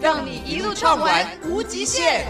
[0.00, 2.26] 让你一路畅玩无极限。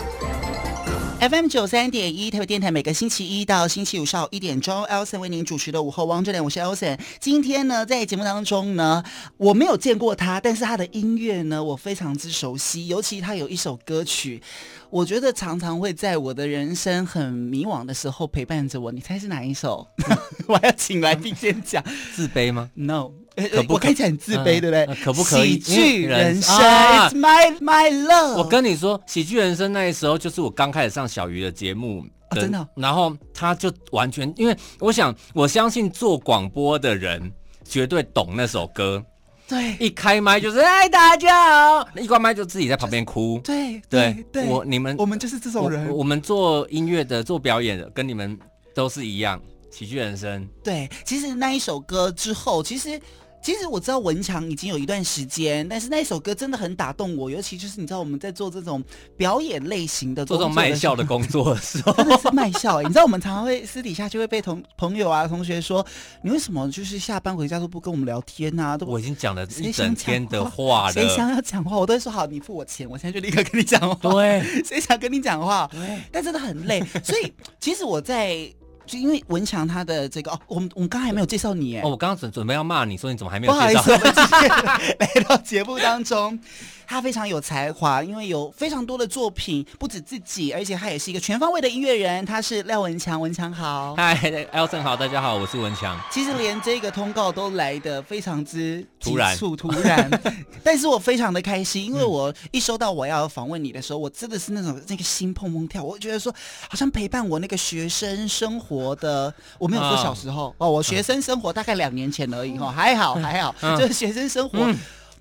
[1.20, 6.98] FM 九三点一，台北电台每个星期一到星期五上午一点钟，Elson 为您主持的午后 Wonderland，我是 Elson。
[7.19, 9.02] 今天呢，在节目当中呢，
[9.38, 14.42] 我没有见过他，但是他的音乐呢，我非常之熟悉，尤其他有一首歌曲，
[14.91, 18.92] 我觉得常常会在我的人生很迷惘的时候陪伴着我。
[18.92, 19.86] 你猜是哪一首？
[20.46, 21.83] 我要请来宾先讲。
[22.14, 23.23] 自卑吗？No。
[23.36, 24.86] 可不可我看起来很自卑，对不对？
[25.02, 25.58] 可不可以？
[25.58, 28.36] 喜剧人生、啊、，It's my my love。
[28.36, 32.68] 我跟你说，喜剧人生那时候就是我刚开始上小鱼的节目，啊、真的、哦。
[32.76, 37.32] 然后他就完全，因为我想，我相信做广播的人
[37.64, 39.04] 绝对懂那首歌。
[39.48, 43.41] 对，一开麦就是哎大家好，一关麦就自己在旁边哭。
[43.42, 45.88] 对对对，我你们我们就是这种人。
[45.88, 48.38] 我，我们做音乐的、做表演的，跟你们
[48.72, 49.42] 都是一样。
[49.70, 50.48] 喜剧人生。
[50.62, 53.00] 对，其实那一首歌之后，其实。
[53.45, 58.83] 其实我知道文强已经有一段时间，但是那首歌真的很打动我，尤其就是你知道我们在做这种
[59.19, 62.84] 表演类型的，做这种卖笑的工作的时候， 真的是卖笑哎！
[62.84, 65.84] 你知道我们常常会私底下就会被同朋友啊、同学说，
[66.22, 68.78] 你为什么就是下班回家都不跟我们聊天啊？
[68.78, 74.11] 都我已经讲了一整天的话了，谁想要讲话，我都会说好，你付我钱，我现在就立刻跟你讲话。
[74.11, 75.69] 对， 谁想跟你讲话？
[75.70, 78.50] 对，但真的很累，所以其实我在。
[78.86, 83.82] 就因为文强他的这个哦，我们我们刚才还没有介绍你哎，哦，我刚刚准准备要骂你说你怎么还没有介绍？
[83.82, 86.38] 不好意思，来到节目当中。
[86.86, 92.22] 他非常有才华，因为有非常多的作品，不止自己，而且他也是一个全方位的音乐人。
[92.26, 94.14] 他是廖文强，文强好，嗨
[94.52, 95.98] ，Elson 好，大家好，我是文强。
[96.10, 100.10] 其实连这个通告都来的非常之突然，突然，
[100.65, 106.34] 但是我非常的开心，因为我一收到我要访问你的时候，我真的是那种那个心砰砰跳，我觉得说
[106.69, 114.59] 好像陪伴我那个学生生活的，我没有说小时候哦，哦，我学生生活大概两年前而已哈，还好还好，就是学生生活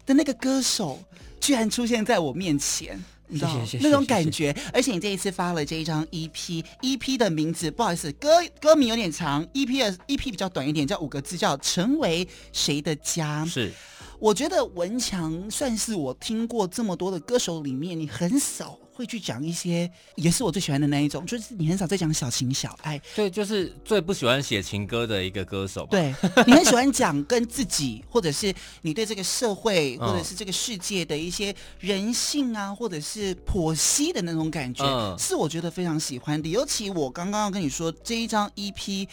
[0.05, 0.99] 的那个歌手。
[1.39, 2.97] 居然出现在我面前，
[3.27, 4.55] 你知道那种感觉。
[4.73, 8.29] 而且你这一次发了这一张 EP，EP EP 的名字不好意思，歌
[8.61, 13.45] 歌名有点长，EP 的 EP 比较短一点，叫五个字，叫“成为谁的家”。
[13.49, 13.71] 是，
[14.19, 18.77] 我觉得文强算是我听过这么多的歌手里面，你很少。
[18.93, 23.01] 会去讲一些，也是我最喜欢的那一种，就是你很少在讲小情小爱。
[23.15, 25.87] 对，就是最不喜欢写情歌的一个歌手。
[25.89, 26.13] 对，
[26.45, 36.47] 你很喜欢讲跟自己，或者是你对这个社会，或者是这个世界的一些人性啊，或者是剖析的那种感觉，嗯、是我觉得非常喜欢的。
[36.47, 39.07] 尤其我刚刚要跟你说这一张 EP。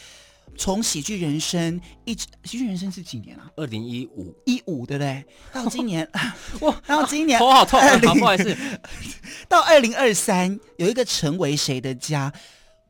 [0.61, 3.51] 从喜剧人生一直喜剧人生是几年啊？
[3.57, 5.25] 二零一五一五对不对？
[5.55, 6.07] 到今年
[6.61, 7.81] 哇，到今年 头好痛，
[8.19, 8.55] 不好意思。
[9.49, 12.31] 到二零二三有一个成为谁的家，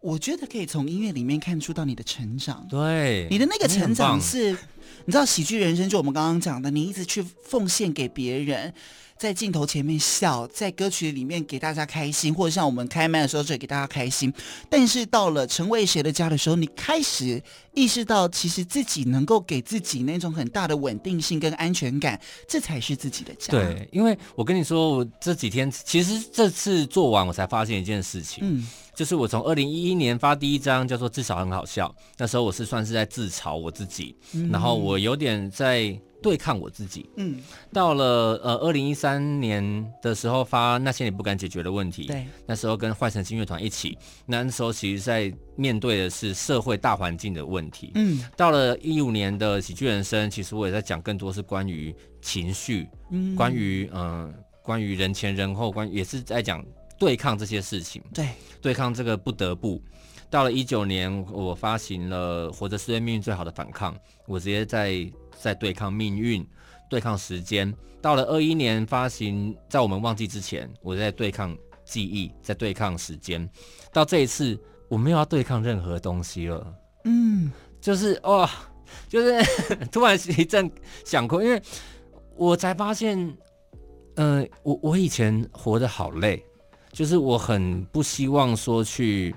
[0.00, 2.66] 我觉得可以从音乐里面看出到你的成长。
[2.68, 4.50] 对，你的那个成长是，
[5.04, 8.74] 你知道喜剧人生就我们刚刚讲的，你一直去奉献给别人。
[9.20, 14.32] 在镜头前面笑，在歌曲里面给大家开心，或者像我们开麦的时候，就给大家开心。
[14.70, 17.42] 但是到了成为谁的家的时候，你开始
[17.74, 23.50] 意识到，其实自己能够给自己那种很大的稳定性跟安全感，这才是自己的家。
[23.50, 35.94] 对，因为我跟你说，我这几天其实这次做完，我才发现一件事情，嗯，就是我从二零一一年发第一张叫做《至少很好笑》，那时候我是算是在自嘲我自己，嗯，然后我有点在。
[36.22, 37.40] 对抗我自己，嗯，
[37.72, 56.62] 到了呃二零一三年的时候发那些你不敢解决的问题，对，那时候跟坏神心乐团一起，那时候其实在面对的是社会大环境的问题，嗯，到了一五年的喜剧人生，其实我也在讲更多是关于情绪，嗯，关于嗯、呃、关于人前人后，关于也是在讲
[56.98, 58.28] 对抗这些事情，对，
[58.60, 59.82] 对抗这个不得不。
[60.28, 63.94] 到了一九年，我发行了《活着是对命运最好的反抗》，
[64.26, 65.10] 我直接在。
[65.40, 66.46] 在对抗命运，
[66.90, 67.74] 对抗时间。
[68.02, 73.48] 到了二一年发行，在我们忘记之前，我在对抗记忆，在对抗时间。
[73.92, 74.58] 到这一次，
[74.88, 76.74] 我没有要对抗任何东西了。
[77.04, 77.50] 嗯，
[77.80, 78.48] 就是哇，
[79.08, 79.42] 就是
[79.90, 80.70] 突然一阵
[81.04, 81.60] 想哭，因为
[82.36, 83.18] 我才发现，
[84.16, 86.44] 嗯、呃，我我以前活得好累，
[86.92, 89.34] 就是我很不希望说去。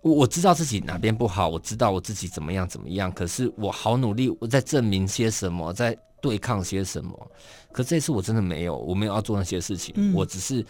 [0.00, 7.30] 我我知道自己哪边不好，我知道我自己怎么样怎么样，可是我好努力，我在证明些什么，在对抗些什么。
[7.72, 10.64] 可这次我真的没有，我没有要做那些事情，嗯、我只是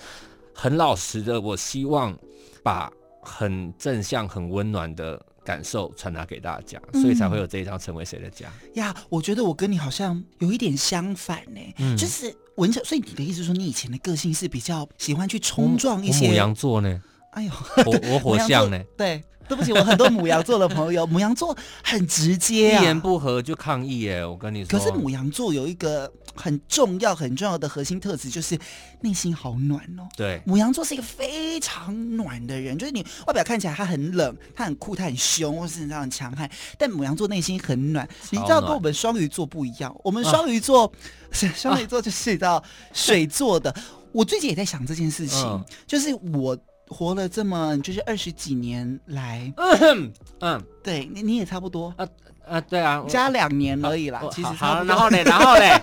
[0.54, 2.16] 很老实的，我希望
[2.62, 2.90] 把
[3.22, 8.46] 很正向、很温暖的感受传达给大家，所以才会有这一张《成为谁的家》
[8.78, 8.94] 呀。
[9.08, 16.28] 我觉得我跟你好像有一点相反呢，嗯、就是文小，所以你的意思是说，你以前的个性是比较喜欢去冲撞一些。
[16.30, 17.02] 牡羊座呢？
[17.38, 17.52] 哎呦，
[17.86, 18.78] 我我火象呢？
[18.96, 19.22] 对。
[19.48, 24.22] 对不起，我很多母羊座的朋友， 母羊座很直接啊，一言不合就抗议耶。
[24.22, 28.58] 我跟你说，可是母羊座有一个很重要、很重要的核心特质，就是
[29.00, 30.06] 内心好暖哦。
[30.14, 36.46] 对，母羊座是一个非常暖的人，就是你外表看起来他很冷，他很酷，他很凶，或是这样很强悍，
[36.76, 38.06] 但母羊座内心很暖。
[38.28, 42.62] 你知道跟我们双鱼座不一样，我们双鱼座，啊、双鱼座 就是你知道
[42.92, 43.74] 水做的。
[44.12, 46.54] 我最近也在想这件事情，嗯、就是我。
[46.88, 50.62] 活了这么就是二十几年来，嗯，嗯。
[50.82, 51.92] 对，你你也差不多。
[51.96, 52.08] 啊
[52.48, 55.80] 啊，对啊，加两年而已啦，其实好，然后呢，然后呢，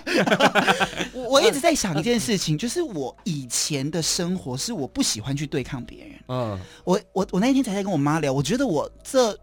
[1.14, 9.38] 我我一直在想一件事情，就是我以前的生活是我不喜欢去对抗别人，嗯，我我我那一天才在跟我妈聊，我觉得我这。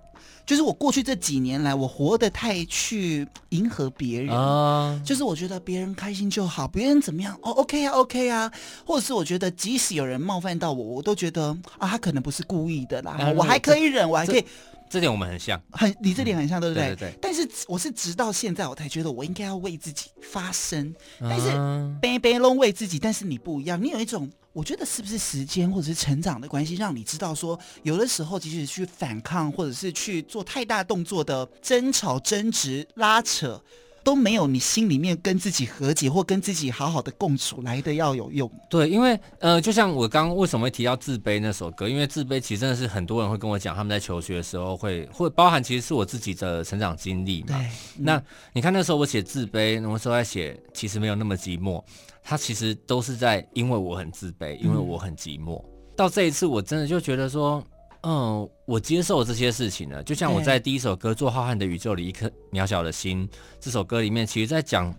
[0.45, 8.51] 就是我过去这几年来，我活得太去迎合别人，啊、就是我觉得别人开心就好，别人怎么样哦，OK 啊，OK 啊，
[8.85, 14.45] 或者是我觉得即使有人冒犯到我，我都觉得啊，他可能不是故意的啦，啊、我还可以忍，我还可以。
[14.89, 16.87] 这点我们很像，很你这点很像，对不对？
[16.87, 17.17] 对对对。
[17.21, 21.51] 但是我是直到现在我才觉得我应该要为自己发声，但是
[21.99, 24.29] 别别拢为自己，但是你不一样，你有一种。
[24.53, 33.59] 我觉得是不是时间或者是成长的关系，让你知道说，有的时候即使去反抗或者是去做太大动作的争吵、争执、拉扯，
[34.03, 38.51] 都没有你心里面跟自己和解或跟自己好好的共处来的要有用。
[38.69, 47.57] 对，因为呃，就像我刚刚为什么会提到自卑那首歌，因为自卑其实真的是很多人会跟我讲，他们在求学的时候会会包含，其实是我自己的成长经历嘛。
[47.57, 47.65] 对，
[47.97, 48.23] 嗯、那
[48.53, 51.83] 你看那时候我写自卑，那时候在写其实没有那么寂寞。
[52.23, 55.61] 他其实都是在，因为我很自卑，因为我很寂寞。
[55.61, 55.65] 嗯、
[55.95, 57.61] 到这一次，我真的就觉得说，
[58.03, 60.01] 嗯，我接受这些事情了。
[60.01, 63.27] 就像我在第一首歌《做浩瀚的宇宙里一颗渺小的心》
[63.59, 64.95] 这首歌里面，其实在讲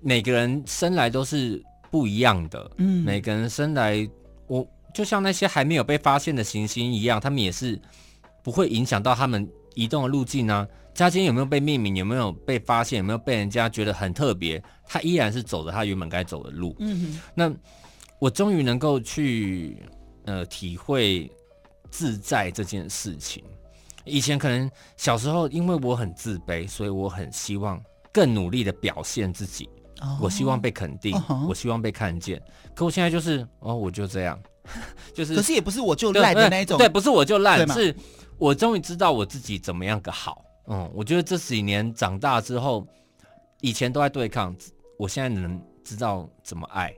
[0.00, 2.70] 每个人生来都是不一样的。
[2.78, 4.08] 嗯，每个人生来，
[4.46, 7.78] 我就像那些还没有被发现的行星一样，他们也是
[8.42, 10.66] 不会影响到他们移动的路径呢。
[10.96, 11.96] 他今天有没有被命名？
[11.96, 12.98] 有没有被发现？
[12.98, 14.62] 有没有被人家觉得很特别？
[14.86, 16.74] 他依然是走着他原本该走的路。
[16.78, 17.20] 嗯哼。
[17.34, 17.52] 那
[18.18, 19.82] 我终于能够去
[20.24, 21.30] 呃体会
[21.90, 23.44] 自在这件事情。
[24.04, 27.82] 以前可能小时候因为我很自卑，所以我很希望
[28.12, 29.68] 更努力的表现自己。
[30.00, 30.18] 哦。
[30.22, 32.40] 我希望被肯定，哦、我希望被看见。
[32.74, 34.38] 可我现在就是哦，我就这样，
[35.12, 35.34] 就是。
[35.34, 36.78] 可是也不是我就烂的那一种。
[36.78, 37.94] 对，不是我就烂，是
[38.38, 40.42] 我终于知道我自己怎么样个好。
[40.68, 42.86] 嗯，我觉得这几年长大之后，
[43.60, 44.54] 以前都在对抗，
[44.98, 46.92] 我现在能知道怎么爱，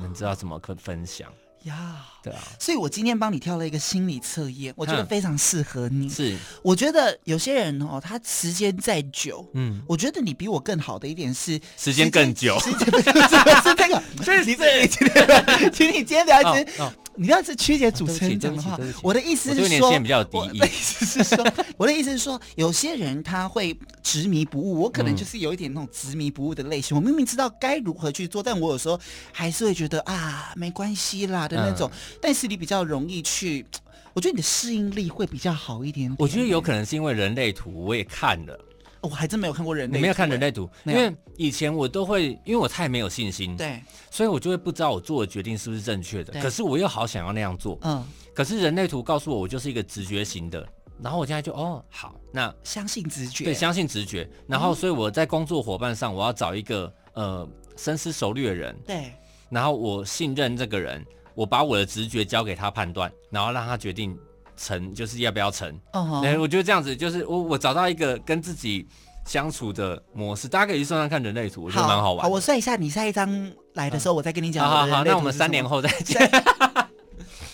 [0.00, 1.30] 能知道怎么可分享
[1.64, 2.04] 呀。
[2.22, 6.08] 对啊，所以我今天帮你挑了一个心理测验，我觉得非常适合你。
[6.08, 12.58] 是，我觉得有些人哦，他时间再久，嗯，我觉得你比我更好的一点是时间更久。
[12.60, 16.72] 是这个， 所以你这今天，请你今天不要一直。
[17.18, 19.96] 你要是曲解主持人讲的话，我的意思是说，我
[20.56, 26.96] 的意思是说， 我的意思是说，有些人他会执迷不悟，我可能就是有一点那种执迷不悟的类型。
[26.96, 28.98] 我明明知道该如何去做，但我有时候
[29.32, 31.90] 还是会觉得啊，没关系啦的那种。
[32.22, 33.66] 但是你比较容易去，
[34.12, 36.16] 我觉得你的适应力会比较好一点点。
[36.20, 38.58] 我觉得有可能是因为人类图，我也看了。
[39.00, 46.40] 我还真没有看过人类图，你没有看人类图，因为以前我都会，因为我太没有信心，对，所以我就会不知道我做的决定是不是正确的。
[46.40, 48.04] 可是我又好想要那样做，嗯。
[48.34, 50.66] 可是人类图告诉我，我就是一个直觉型的，
[51.02, 54.28] 然后我现在就哦，好，那相信直觉，对，相信直觉。
[54.46, 59.12] 然后，所以我在工作伙伴上，我要找一个呃深思熟虑的人，对。
[59.50, 64.18] 然后我信任这个人，我把我的直觉交给他判断，然后让他决定。
[64.58, 65.72] 成就是要不要成？
[65.92, 68.86] 哦，哎，我觉得这样子就是我我找到一个跟自己
[69.24, 72.22] 相处的模式，大家可以去算算看人类图，我觉得蛮好玩。
[72.22, 74.68] 好，我算一下，你下一张来的时候，我再跟你讲。
[74.68, 76.18] 好好好，那我们三年后再见。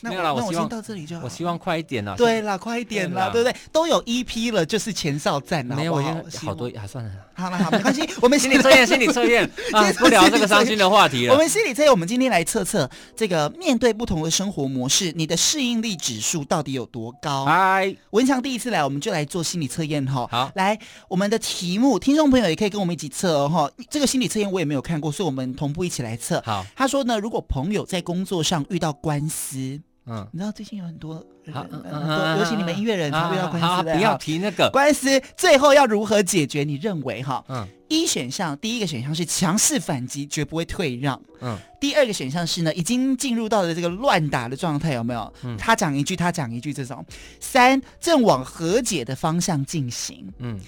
[0.01, 1.25] 没有啦，我先到这里就好。
[1.25, 2.15] 我希望快一点啦。
[2.15, 3.57] 对啦，快一点啦，对不对？
[3.73, 5.75] 都有 EP 了，就是前哨战啦。
[5.75, 6.03] 没有，我
[6.43, 7.11] 好多，还算了。
[7.35, 8.09] 好了，好，没关系。
[8.23, 11.33] 我们心理测验，心理测验 啊，不聊这个伤心的话题了。
[11.33, 17.45] 我们心理测验，我们今天来测测这个面对不同的生活模式，你的适应力指数到底有多高？
[17.45, 20.29] 嗨，文强第一次来，我们就来做心理测验哈。
[20.31, 23.71] 好，来，我们的题目，听众朋友也可以跟我们一起测哦哈。
[23.91, 26.43] 这个心理测验我也没有看过，所以我们同步一起来测。
[26.47, 29.81] 好，他说呢，如果朋友在工作上遇到官司。
[30.07, 31.15] 嗯，你知道最近有很多
[31.47, 36.63] 很多尤其你们音乐人常遇到官司的，不要提那个官司，最后要如何解决？
[36.63, 37.43] 你认为哈？
[37.49, 41.19] 嗯，一选项，第一个选项是强势反击，绝不会退让。
[41.41, 45.33] 嗯，第二个选项是呢，已经进入到了这个乱打的状态，有没有？
[45.43, 47.03] 嗯，他讲一句，他讲一句，这种。
[47.41, 50.31] 三，正往和解的方向进行。
[50.39, 50.61] 嗯，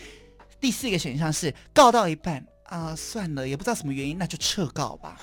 [0.58, 5.18] 第四个选项是告到一半啊，算了，也不知道什么原因，那就撤告吧。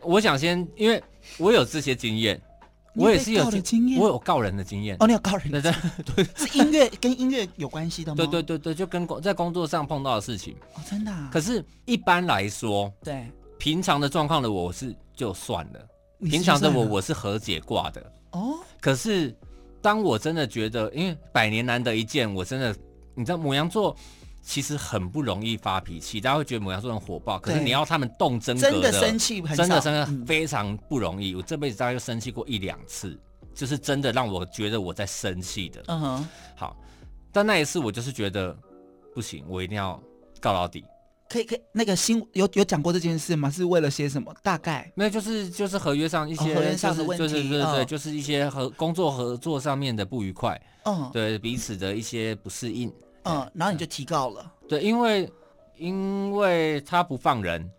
[0.00, 1.02] 我想先，因为
[1.38, 2.40] 我有这些经验。
[2.98, 4.96] 我也是有经验，我有告人的经验。
[5.00, 5.60] 哦，你有告人的？
[5.62, 5.72] 对
[6.04, 8.16] 对对， 是音乐跟音乐有关系的吗？
[8.16, 10.54] 对对对对，就跟工在工作上碰到的事情。
[10.74, 11.30] 哦，真的、啊。
[11.32, 15.80] 可是，一般来说，对平常的状况的我是就算了，
[16.28, 18.12] 平常的我我是和解挂的。
[18.32, 18.58] 哦。
[18.80, 19.34] 可是，
[19.80, 22.74] 当我真的觉得，因为百年难得一见，我真的，
[23.14, 23.94] 你知道，牡羊座。
[24.48, 31.34] 其实很不容易发脾气，大家会觉得牡羊座很火爆，可是你要他们动真格的，真的生气，真的生气非常不容易。
[31.34, 33.14] 嗯、我这辈子大概就生气过一两次，
[33.54, 35.84] 就是真的让我觉得我在生气的。
[35.88, 36.74] 嗯哼，好，
[37.30, 38.56] 但那一次我就是觉得
[39.14, 40.02] 不行，我一定要
[40.40, 40.82] 告到底。
[41.28, 43.50] 可以，可以，那个新有有讲过这件事吗？
[43.50, 44.34] 是为了些什么？
[44.42, 52.90] 大概没有，就是就是合约上一些，哦、合约上的问题，就是对对对，哦、就是一些合工作合作上面的不愉快，嗯，对彼此的一些不适应。
[53.28, 54.52] 嗯，然后你就提告了。
[54.68, 55.30] 对，因为
[55.76, 57.70] 因为他不放人，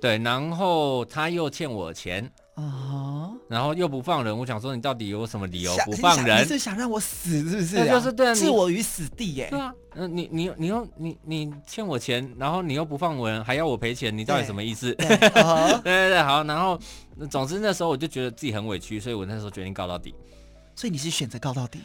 [0.00, 2.24] 对，然后他又欠我钱
[2.54, 4.36] 啊，哦、然后又不放人。
[4.36, 6.42] 我想说，你到底有什么理由不放人？
[6.42, 7.84] 你，是想让我死是不是、啊？
[7.86, 9.48] 那就是对、啊，置我于死地耶。
[9.50, 14.92] 对啊，嗯，你你你又你你欠我钱，然后你又不放人，还要我赔钱，你到底什么意思？
[14.94, 16.78] 对 对，对对对，好，然后
[17.30, 20.14] 总之那时候我就觉得自己很委屈，所以我那时候决定告到底。
[20.74, 21.80] 所以你是选择告到底？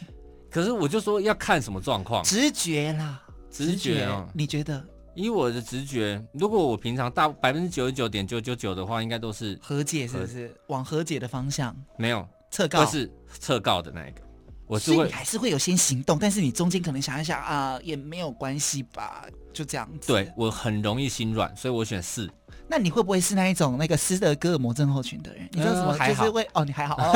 [0.54, 3.20] 可是我就说要看什么状况，直觉啦，
[3.50, 4.80] 直觉啊，你觉得？
[5.16, 10.54] 以我的直觉，如果我平常大百分之九十九点九九九的话，应该都是和解，是不是？
[10.68, 11.74] 往和解的方向？
[11.98, 14.20] 没有，撤告是撤告的那一个。
[14.68, 20.06] 我是会，所以你还是会有先行动，但是你中间可能想一想啊，也没有关系吧，就这样子。
[20.06, 22.30] 对，我很容易心软，所以我选四。
[22.68, 25.48] 那你会不会是那一种那个斯德哥尔摩症候群的人？
[25.52, 25.92] 你知道什么？
[25.92, 27.12] 还好会哦，你还好 哦。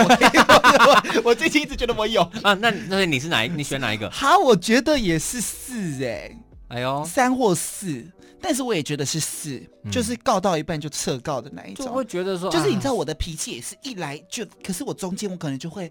[0.86, 2.54] 我 我最近一直觉得我有啊。
[2.54, 3.48] 那那你是哪一？
[3.48, 4.08] 你选哪一个？
[4.12, 6.30] 好，我觉得也是四哎。
[6.68, 8.06] 哎呦，三或四，
[8.42, 11.86] 但是我也觉得是四，就是告到一半就撤告的那一种。
[11.86, 15.90] 就会觉得说，就是你知道我的脾气也是一来就，可是我中间我可能就会。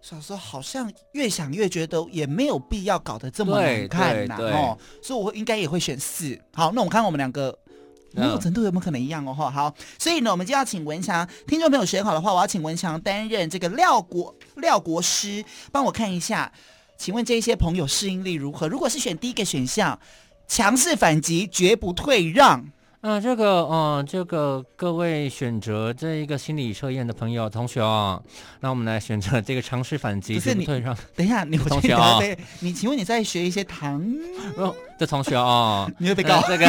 [0.00, 6.38] 小时候好像越想越觉得也没有必要搞得这么难看呐哦，所以我应该也会选四。
[6.52, 7.58] 好，那我们看我们两个
[8.14, 9.34] 某种程度有没有可能一样哦？
[9.34, 16.52] 哈，好，所以呢，我们就要请文强听众朋友选好的话，我要请文强担任这个廖国廖国师，帮我看一下，
[16.96, 18.68] 请问这些朋友适应力如何？
[18.68, 19.98] 如果是选第一个选项，
[20.46, 22.64] 强势反击，绝不退让。
[23.06, 28.18] 嗯，这个，嗯，这个各位选择这一个心理测验的朋友同学啊，
[28.60, 30.96] 那我们来选择这个强势反击，绝不退让。
[31.14, 32.18] 等一下，你同学啊，
[32.60, 34.02] 你请问你在学一些唐
[34.98, 36.66] 的同学啊， 你会被告这个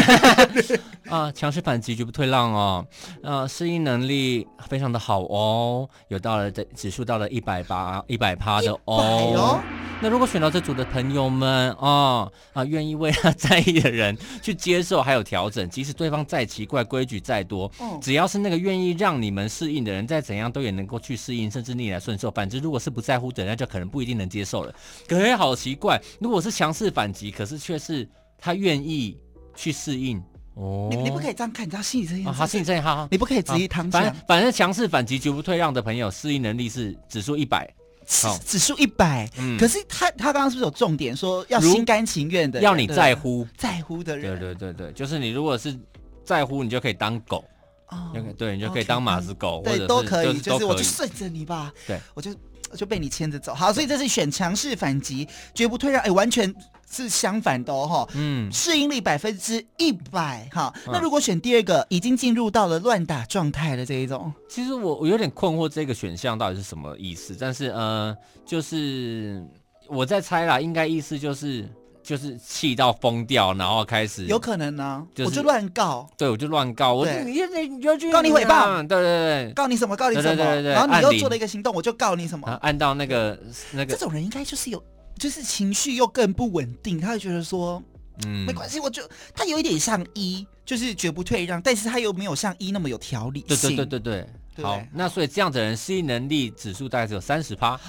[1.10, 2.86] 啊，强势反击绝不退让哦，
[3.22, 9.62] 呃，适应能力非常的好哦，有到了的指数到了一百八一百趴的哦。
[10.02, 22.30] 那如果选到这组的朋友们啊啊，愿意为他在意的人去接受还有调整，即使对方再奇怪，规矩再多，只要是那个愿意让你们适应的人，再怎样都也能够去适应，甚至逆来顺受。
[22.32, 24.76] 反之，如果是不在乎的人，那就可能不一定能接受了。
[25.08, 28.08] 可是好奇怪，如果是强势反击，可是却是
[28.46, 29.18] 他愿意
[29.56, 30.22] 去适应。
[30.54, 30.88] 哦。
[30.92, 33.82] 你你不可以这样看，你知道心理测验，好，心理测验，好好，你不可以质疑他。
[33.86, 37.68] 反正反正强势反击绝不退让的朋友，适应能力是指数一百。
[38.08, 43.48] 好，指数一百，嗯，可是他他刚刚是不是有重点说要心甘情愿的，要你在乎。
[43.58, 45.76] 在乎的人，对对对对，就是你如果是
[46.24, 47.44] 在乎，你就可以当狗，
[47.90, 52.32] 哦，对，你就可以当马子狗，或者都可以，就是我就顺着你吧，对，我就
[52.76, 56.54] 就被你牵着走，好，所以这是选强势反击，绝不退让，哎，完全。
[56.90, 67.36] 是相反的哦，哈，嗯，适应力百分之一百，哈，那如果选第二个，已经进入到了乱打状态的这一种，其实我我有点困惑，这个选项到底是什么意思？
[67.40, 68.16] 但是呃，
[68.46, 69.44] 就是
[69.88, 71.68] 我在猜啦，应该意思就是
[72.04, 79.98] 就是气到疯掉，然后开始有可能呢，就是、我就乱告，对，我就乱告，我对你你就去告你诽谤，对对对，告你什么？
[79.98, 80.36] 告你什么？
[80.36, 82.48] 对对对对，然后你又做了一个行动，我就告你什么？
[82.62, 83.38] 按到那个
[83.72, 84.82] 那个，这种人应该就是有。
[85.18, 87.82] 就是情绪又更不稳定，他会觉得说，
[88.26, 89.02] 嗯，没关系，我就
[89.34, 93.48] 他有一点像一，就是绝不退让，但是他又没有像一那么有条理性。
[93.48, 97.80] 对对对对对，对好，那所以这样的人适应能力指数大概只有三十趴。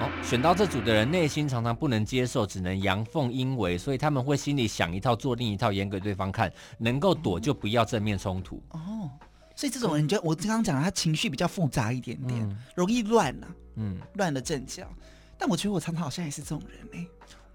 [0.00, 8.60] 哦，选到这组的人内心常常不能接受，只能阳奉阴违，所以他们会心里想一套做另一套，演给对方看，能够躲就不要正面冲突。
[8.70, 9.10] 哦。
[9.54, 14.88] 所以这种人就我刚刚讲了，他情绪比较复杂一点点，嗯容易乱呐、啊，嗯，乱了阵脚。
[15.42, 17.08] 但我觉得我常常好像也是这种人哎、欸，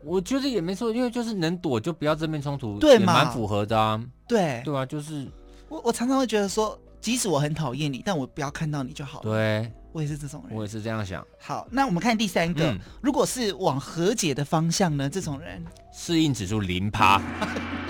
[0.04, 4.04] 我觉得也没错，因为就是能躲就不要正面冲突，对蛮符合的啊。
[4.28, 5.26] 对，对啊，就是
[5.70, 9.24] 我我常常会觉得说，即使我很讨厌你，但我不要看到你就好了。
[9.24, 10.58] 对我也是这种人。
[10.58, 11.26] 我也是这样想。
[11.40, 15.10] 好，那我们看第三个，嗯如果是往和解的方向呢？
[15.10, 15.64] 这种人
[15.94, 17.22] 适应指数零趴，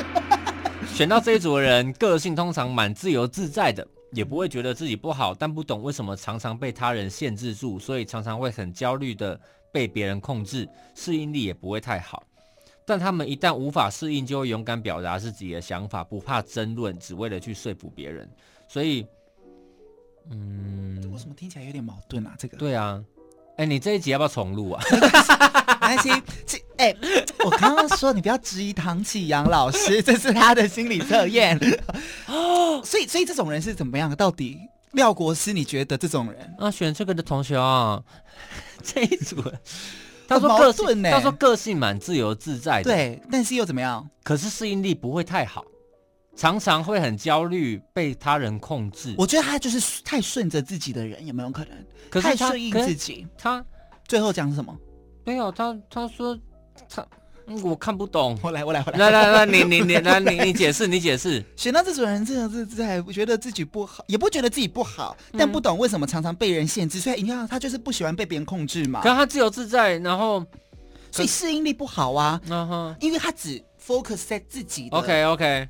[0.93, 9.39] 选到这一组的人，个性通常蛮自由自在的，也不会觉得自己不好，但不懂为什么常常被他人限制住，所以常常会很焦虑的
[9.71, 12.23] 被别人控制，适应力也不会太好。
[12.85, 18.29] 但他们一旦无法适应，就会勇敢表达自己的想法，不怕争论，只为了去说服别人。
[18.67, 19.05] 所以，
[20.29, 22.33] 嗯，为什么听起来有点矛盾啊？
[22.37, 23.03] 这个对啊，
[23.57, 24.81] 哎，你这一集要不要重录啊？
[25.81, 26.09] 没关系，
[26.45, 26.95] 这哎、
[27.43, 31.59] 我刚刚说你不要质疑唐启阳老师，这是他的心理测验。
[32.27, 34.15] 哦 所以，所以这种人是怎么样？
[34.15, 34.59] 到底
[34.97, 36.55] 廖国师，你觉得这种人？
[36.57, 38.03] 啊，选这个的同学啊，
[38.83, 39.41] 这一组，
[40.27, 44.09] 他说个性，欸他说个性蛮自由自在的，，对，但是又怎么样？
[44.23, 45.63] 可是适应力不会太好，
[46.35, 49.13] 常常会很焦虑，被他人控制。
[49.19, 51.77] 我觉得他就是太顺着自己的人，有没有可能？
[52.09, 53.25] 可是他太顺应自己。
[53.37, 53.63] 他
[54.07, 54.75] 最后讲什么？
[55.23, 56.35] 没有他，他说
[56.89, 57.05] 他，
[57.47, 58.37] 嗯我看不懂。
[58.43, 58.97] 我来，我来，我来。
[58.97, 61.43] 来来来，你你你来你你解释，你解释。
[61.55, 69.09] 选到这种人，这样自在，觉得自己不好，也不觉得自己不好，但不懂为什么常常被人限制，所以你看他就是不喜欢被别人控制嘛可。
[69.09, 70.45] 是他自由自在，然后，
[71.11, 75.69] 所以适应力不好啊，嗯哼因为他只 focus 在自己的，OK OK，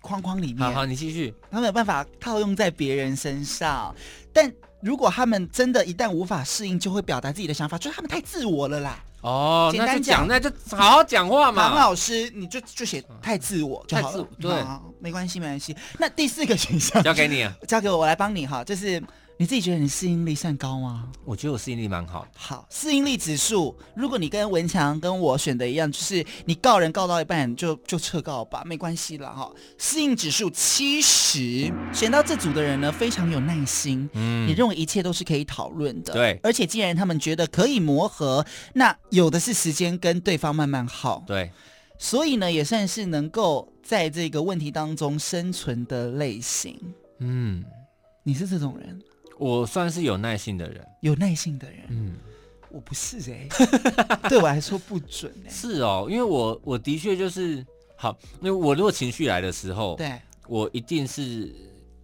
[0.00, 1.32] 框框里面，好好，你继续。
[1.50, 3.94] 他没有办法套用在别人身上。
[4.32, 9.02] 但如果他们真的一旦无法适应，就会表达自己的想法，就是他们太自我了啦。
[9.20, 11.80] 哦，简单讲那就好好讲话嘛唐嘛。
[11.80, 14.64] 老师，你就就写太自我就好了太自我，对，
[15.00, 15.76] 没关系，没关系。
[15.98, 17.52] 那第四个选项交给你啊。
[17.66, 18.62] 交给我，我来帮你哈。
[18.62, 19.02] 就是
[19.40, 21.08] 你自己觉得你适应力算高吗？
[21.24, 22.30] 我觉得我适应力蛮好的。
[22.34, 29.48] 好，适应力指数，如果你跟文强跟我选的一样，就是你告人告到一半就就撤告吧，没关系啦哈。
[29.78, 41.52] 适应指数七十，选到这组的人呢，非常有耐心，嗯你认为一切都是可以讨论的，对而且既然他们觉得可以磨合，那有的是时间跟对方慢慢耗，对，
[41.96, 46.76] 所以呢，也算是能够在这个问题当中生存的类型。
[47.20, 47.64] 嗯，
[48.24, 49.00] 你是这种人，
[49.38, 50.86] 我算是有耐性的人。
[51.00, 52.16] 有耐性的人，嗯，
[52.70, 53.48] 我不是哎、
[54.28, 57.64] 对我来说不准哎、是哦，因为我我的确就是
[57.96, 61.54] 好，因为我如果情绪来的时候，对，我一定是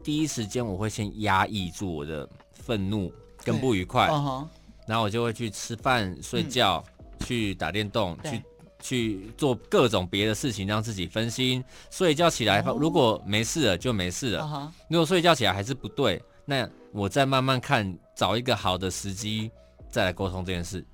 [0.02, 4.48] 第一时间我会先压抑住我的愤怒跟不愉快，哦，
[4.86, 6.82] 然后我就会去吃饭、睡觉、
[7.26, 8.42] 去打电动、去
[8.80, 11.64] 去做各种别的事情，让自己分心。
[11.90, 12.76] 睡觉起来，哦。
[12.78, 14.72] 如果没事了就没事了。
[14.88, 19.50] 如果睡觉起来还是不对，那我再慢慢看，找一个好的时机
[19.90, 20.86] 再来沟通这件事。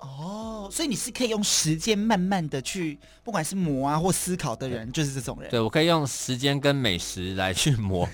[0.00, 5.50] 哦，所以你是可以用时间慢慢的去，不管是磨啊或思考的人，就是这种人。
[5.50, 8.06] 对我可以用时间跟美食来去磨，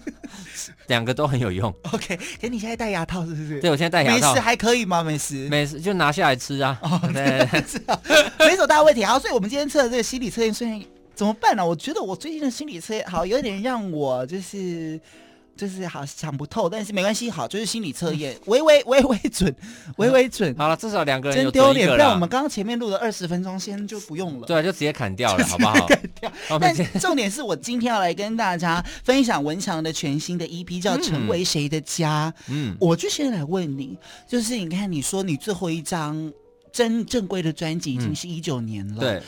[0.88, 1.74] 两个都很有用。
[1.90, 3.58] OK，可你现在戴牙套是不是？
[3.62, 5.02] 对我现在戴牙套美食，还可以吗？
[5.02, 5.48] 美食？
[5.48, 6.78] 美食就拿下来吃啊。
[8.38, 9.02] 没什么大问题。
[9.02, 10.78] 好，所以我们今天测的这个心理测验，虽然
[11.14, 15.00] 怎么办呢、我觉得我最近的心理测验好有点让我就是
[15.58, 19.52] 就是好想不透，但是没关系，好就是心理测验，微微微微准，
[19.96, 21.88] 微微准，好了，至少两个人真丢脸。
[21.88, 22.28] 不然我们。
[22.28, 24.46] 刚刚前面录了二十分钟，先就不用了。
[24.46, 25.86] 对啊，就直接砍掉了，好不好？
[25.86, 32.32] 砍掉但 重点是我今天要来跟大家分享文强的全新的 EP，叫《成为谁的家》。
[32.48, 36.32] 嗯，我就先来问你，就是你看你说你最后一张
[36.70, 39.22] 真正规的专辑已经是一九年了，对，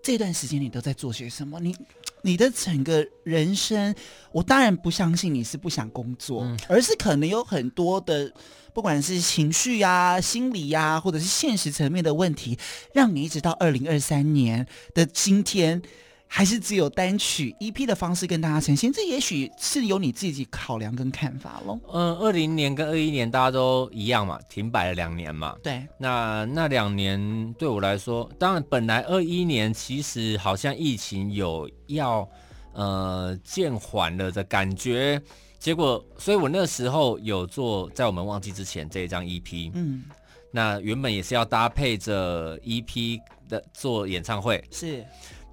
[0.00, 1.58] 这段时间你都在做些什么？
[1.60, 1.76] 你
[2.24, 3.94] 你的整个人生，
[4.32, 6.58] 我当然不相信你是不想工作，嗯。
[6.68, 8.32] 而是可能有很多的，
[8.72, 12.58] 不管是情绪呀、心理呀，或者是现实层面的问题，
[12.94, 15.82] 让你一直到二零二三年的今天，
[16.26, 18.92] 还是只有单曲 EP 的方式跟大家呈现。
[18.92, 21.78] 这也许是有你自己考量跟看法喽。
[21.92, 25.56] 嗯，二零年跟二一年大家都一样嘛，停摆了两年嘛。
[25.62, 32.28] 对，那那两年对我来说，当然本来二一年其实好像疫情有要
[32.72, 35.20] 呃渐缓了的感觉，
[35.60, 40.02] 结果，所以我那时候有做在我们忘记之前这一张 EP，嗯，
[40.50, 45.04] 那原本也是要搭配着 EP 的做演唱会，是，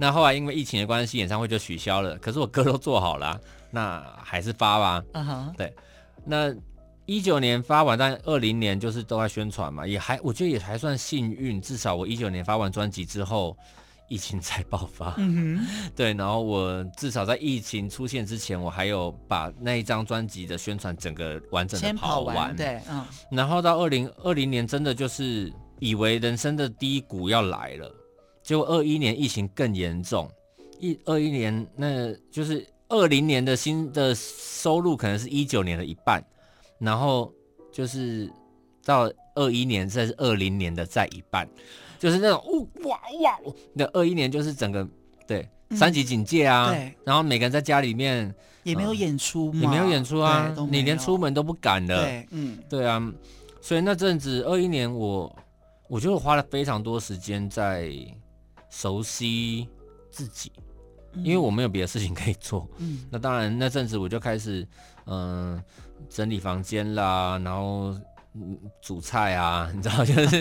[0.01, 2.17] 那后来因为疫情的关系，演唱会就取消了。
[2.17, 5.03] 可是我歌都做好了啊， 那还是发吧。
[5.13, 5.53] 啊哈，
[6.25, 6.51] 那
[7.05, 13.55] 一九年发完，但二零年就是都在宣传嘛，也还我觉得也还算幸运，至少我一九年发完专辑之后，
[14.09, 15.13] 疫情才爆发。
[15.19, 15.63] 嗯
[15.95, 22.35] 对，然后我至少在疫情出现之前，我还有把那一张专辑的宣传整个完整的跑完。
[22.35, 23.05] 完，对，嗯。
[23.29, 27.95] 然后到二零二零年，真的就是以为人生的低谷要来了，
[28.43, 30.29] 结果二一年疫情更严重。
[30.79, 36.23] 一二一年，那就是二零年的新的收入可能是一九年的一半，
[36.79, 37.31] 然后
[37.71, 38.27] 就是
[38.83, 41.47] 到二一年，再是二零年的再一半，
[41.99, 43.39] 就是那种哇哇，
[43.73, 44.87] 那二一年就是整个
[45.27, 53.13] 对、嗯、三级警戒啊，对，然后每个人在家里面也没有演出嘛，也没有演出啊，你连出门都不敢的，对，嗯，对啊，
[53.61, 55.33] 所以那阵子二一年我
[55.87, 57.93] 我觉得我花了非常多时间在
[58.71, 59.69] 熟悉
[60.09, 60.51] 自己。
[61.25, 64.65] 因为我没有别的事情可以做，嗯，那当然那阵子我就开始，
[65.07, 65.63] 嗯、呃，
[66.07, 67.93] 整理房间啦，然后
[68.33, 70.37] 嗯煮菜啊， 你知道，就是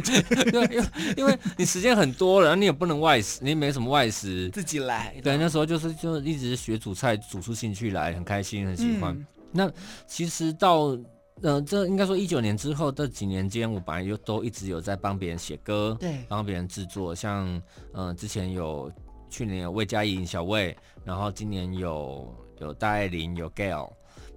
[0.53, 0.85] 因为
[1.16, 5.12] 因为你时间很多了，然后你也不能外食，你也没什么外食，自己来。
[5.25, 9.12] 对，那时候就是就一直学煮菜，煮出兴趣来，很开心，很喜欢。
[9.12, 9.73] 嗯、那
[10.07, 10.97] 其实到
[11.42, 17.46] 呃，这应该说一九年之后这几年间，我本来就都一直有在帮别人写歌，对，帮别人制作，像
[17.92, 18.90] 嗯、呃、之前有。
[19.33, 23.88] 去年有魏佳莹、小魏，然后今年有有戴爱玲、有 Gail，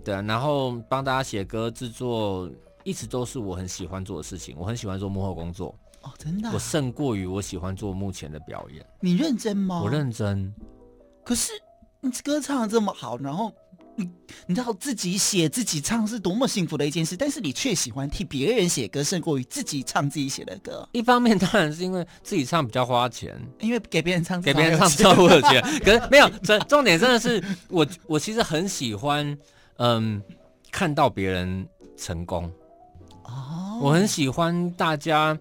[0.05, 2.47] 对啊，然后帮大家写歌、制作，
[2.83, 4.55] 一直都是我很喜欢做的事情。
[4.55, 8.85] 我很喜欢做幕后工作哦，真的、啊，我胜过于我喜欢做目前的表演。
[8.99, 9.81] 你认真吗？
[9.81, 10.53] 我认真。
[11.23, 11.51] 可是
[11.99, 13.51] 你歌唱的这么好，然后。
[13.95, 14.09] 你
[14.47, 20.87] 你知道自己写自己唱是多么幸福的一件事，但是你却喜欢替别人写歌，胜过于自己唱自己写的歌。
[20.91, 25.61] 一方面当然是因为自己唱比较花钱，因为给别人唱给别人唱超有钱。
[25.79, 29.37] 可是没有，重重点真的是我我其实很喜欢，
[29.77, 30.21] 嗯，
[30.71, 32.51] 看到别人成功。
[33.25, 35.37] 哦，我很喜欢大家，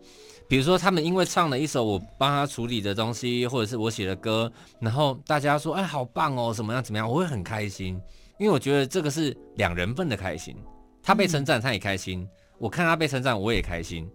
[0.47, 7.99] 比如说他们因为唱了一首我帮他处理的东西，或者是我写的歌，然后大家说哎好棒哦，怎么样怎么样，我会很开心。
[8.43, 10.57] 因为我觉得这个是两人份的开心，
[11.01, 12.27] 他被称赞，他也开心；
[12.59, 14.11] 我看他被称赞，我也开心。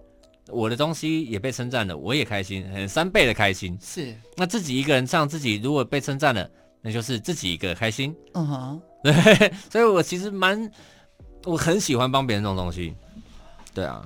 [0.49, 3.77] 我的东西也被称赞了，我也开心，很三倍的开心。
[3.81, 6.49] 是，那自己一个人唱，自己如果被称赞了，
[6.81, 8.13] 那就是自己一个开心。
[8.33, 10.69] 嗯哼， 对，所以我其实蛮，
[11.45, 12.93] 我很喜欢帮别人这种东西。
[13.73, 14.05] 对啊，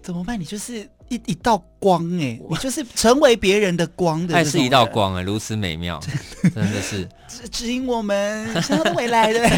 [0.00, 0.40] 怎么办？
[0.40, 0.88] 你就是。
[1.08, 5.98] 一一道光哎、欸，你就是成为别人的光的，爱是一道光哎、欸，如此美妙，
[6.54, 9.48] 真的是指指引我们向未来的。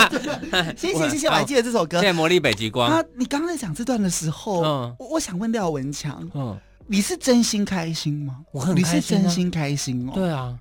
[0.76, 2.00] 谢谢谢谢，我还记得这首歌。
[2.00, 2.90] 谢谢魔力北极光。
[2.90, 8.38] 啊，你刚刚在讲这段的时候，嗯，我我想问廖文强，嗯，你是真心开心吗？
[8.52, 10.12] 我很开心、啊，你是真心开心哦。
[10.14, 10.58] 对啊，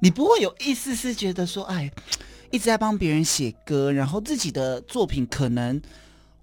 [0.00, 1.90] 你不会有一丝丝觉得说，哎，
[2.50, 5.80] 一直在帮别人写歌，然后自己的作品可能。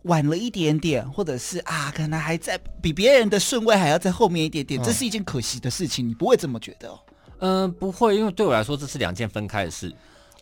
[0.05, 6.99] 晚了一点点，或者是啊，可能还在比别人的顺位还要在后面一点点，嗯，这是一件可惜的事情，你不会这么觉得哦？
[7.39, 9.93] 嗯、呃，不会，因为对我来说这是两件分开的事。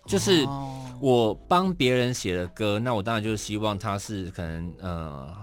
[0.06, 0.45] 就是
[0.99, 5.34] 我帮别人写的歌，那我当然就是希望他是可能呃，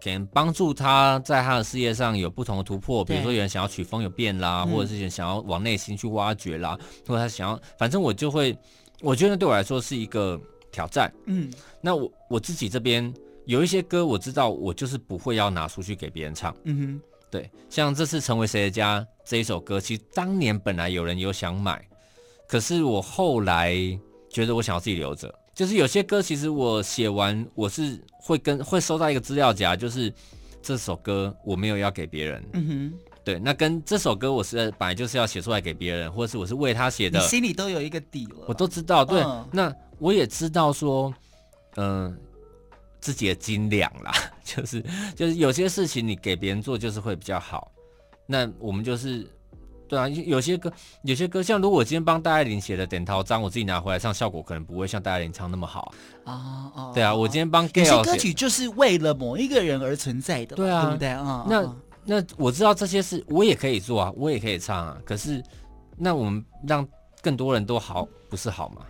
[0.00, 3.04] 可能帮助他在他的事业上有不同的突破。
[3.04, 8.56] 比如说有人想要曲风有变啦，或者是想要往内心去挖掘啦，或者他想要，反正我就会，
[9.00, 11.12] 我觉得对我来说是一个挑战。
[11.26, 13.12] 嗯，那我我自己这边。
[13.50, 16.54] 有一些歌我知道，我就是不会要拿出去给别人唱。
[16.62, 21.84] 嗯哼，对，像这次成为谁的家这一首歌，其实当年本来有人有想买，
[22.46, 23.74] 可是我后来
[24.28, 25.34] 觉得我想要自己留着。
[25.52, 30.14] 就是有些歌，其实我写完，我是会跟会收到一个资料夹，就是
[30.62, 32.44] 这首歌我没有要给别人。
[32.52, 32.92] 嗯哼，
[33.24, 38.44] 对，那跟这首歌我是本来就是要写出来给别人，或者是我是为他写的，心里都有一个底了。
[38.46, 41.12] 我都知道，对，嗯、那我也知道说，
[41.74, 42.16] 嗯、呃。
[43.00, 44.12] 自己的斤两啦，
[44.44, 44.84] 就是
[45.16, 47.70] 就是有些事情你给别人做就是会比较好。
[48.26, 49.26] 那我们就是，
[49.88, 55.92] 对啊，有些歌有些歌，像如果我今天帮戴爱玲写的《点桃章》，我自己拿回来唱，效果可能不会像戴爱玲唱那么好
[56.24, 56.70] 啊。
[56.76, 61.44] 哦，对啊，我今天帮有些歌曲就是为了某一个人而存在的，对啊，对不对啊？
[61.48, 64.96] 那那我知道这些事我也可以做啊，我也可以唱啊。
[65.04, 65.42] 可是
[65.96, 66.86] 那我们让
[67.20, 68.82] 更多人都好，不是好吗？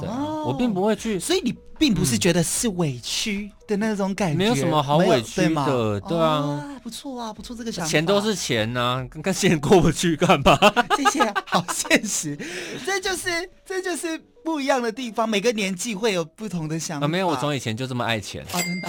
[0.00, 10.58] 对啊、哦，我并不会去，所以你并不是觉得是委屈的那种感觉，嗯、没有什么好委屈的，对，对啊，哦、不错啊，不错，这个想法，钱都是钱呐、啊，跟跟钱过不去干嘛？
[10.96, 12.38] 谢谢，好现实，
[12.86, 17.06] 这就是这就是不一样的地方，每个年纪会有不同的想法。
[17.06, 18.88] 啊、没有，我从以前就这么爱钱啊，真的。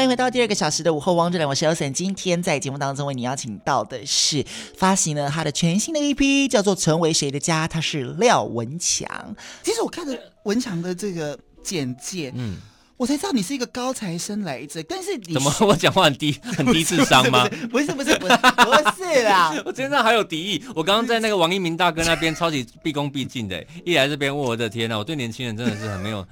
[0.00, 1.92] 欢迎回到第二个小时的午后汪志亮，我是 Elson。
[1.92, 4.42] 今天在节目当中为你邀请到的是
[4.74, 9.36] 发行了他的全新的 EP，叫做《成为谁的家》，他是廖文强。
[9.62, 12.56] 其实我看着文强的这个简介，嗯。
[13.00, 17.48] 我才知道你是一个高材生来着，但是你怎么 我讲话很低很低智商吗？
[17.72, 19.54] 不是 不是不是不是啦！
[19.64, 20.62] 我身上还有敌意。
[20.74, 26.26] 我刚刚在那个王一鸣大哥那边超级毕恭毕敬的，一来这边，我的天呐，我对年轻人真的是很没有。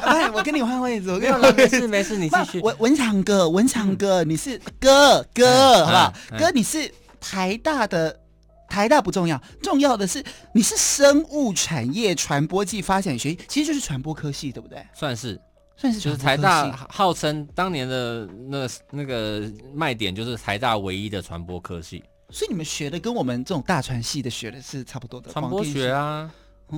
[0.00, 2.60] 哎，我跟你换位置，我跟你没事没事，你继续。
[2.60, 6.14] 文文强哥，文强哥，你是哥哥，好不好？
[6.38, 8.18] 哥，你是台大的，
[8.66, 10.24] 台大不重要，重要的是
[10.54, 14.82] 你是生物产业传播暨发展学，其实就是传播科系，对不对？
[14.94, 15.38] 算是。
[15.82, 19.42] 算是就是台大号称当年的那那个
[19.74, 22.04] 卖点，就是台大唯一的传播科系。
[22.30, 26.32] 所以你们学的跟我们这种大传系的学的是差不多的，传播学啊，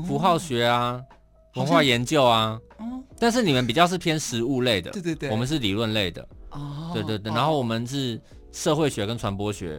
[0.07, 0.99] 符号学啊，
[1.57, 2.59] 文化研究啊。
[3.19, 6.27] 但是你们比较是偏实物类的，对对对，我们是理论类的。
[6.53, 8.19] 哦，对对对，然后我们是
[8.53, 9.79] 社会学跟传播学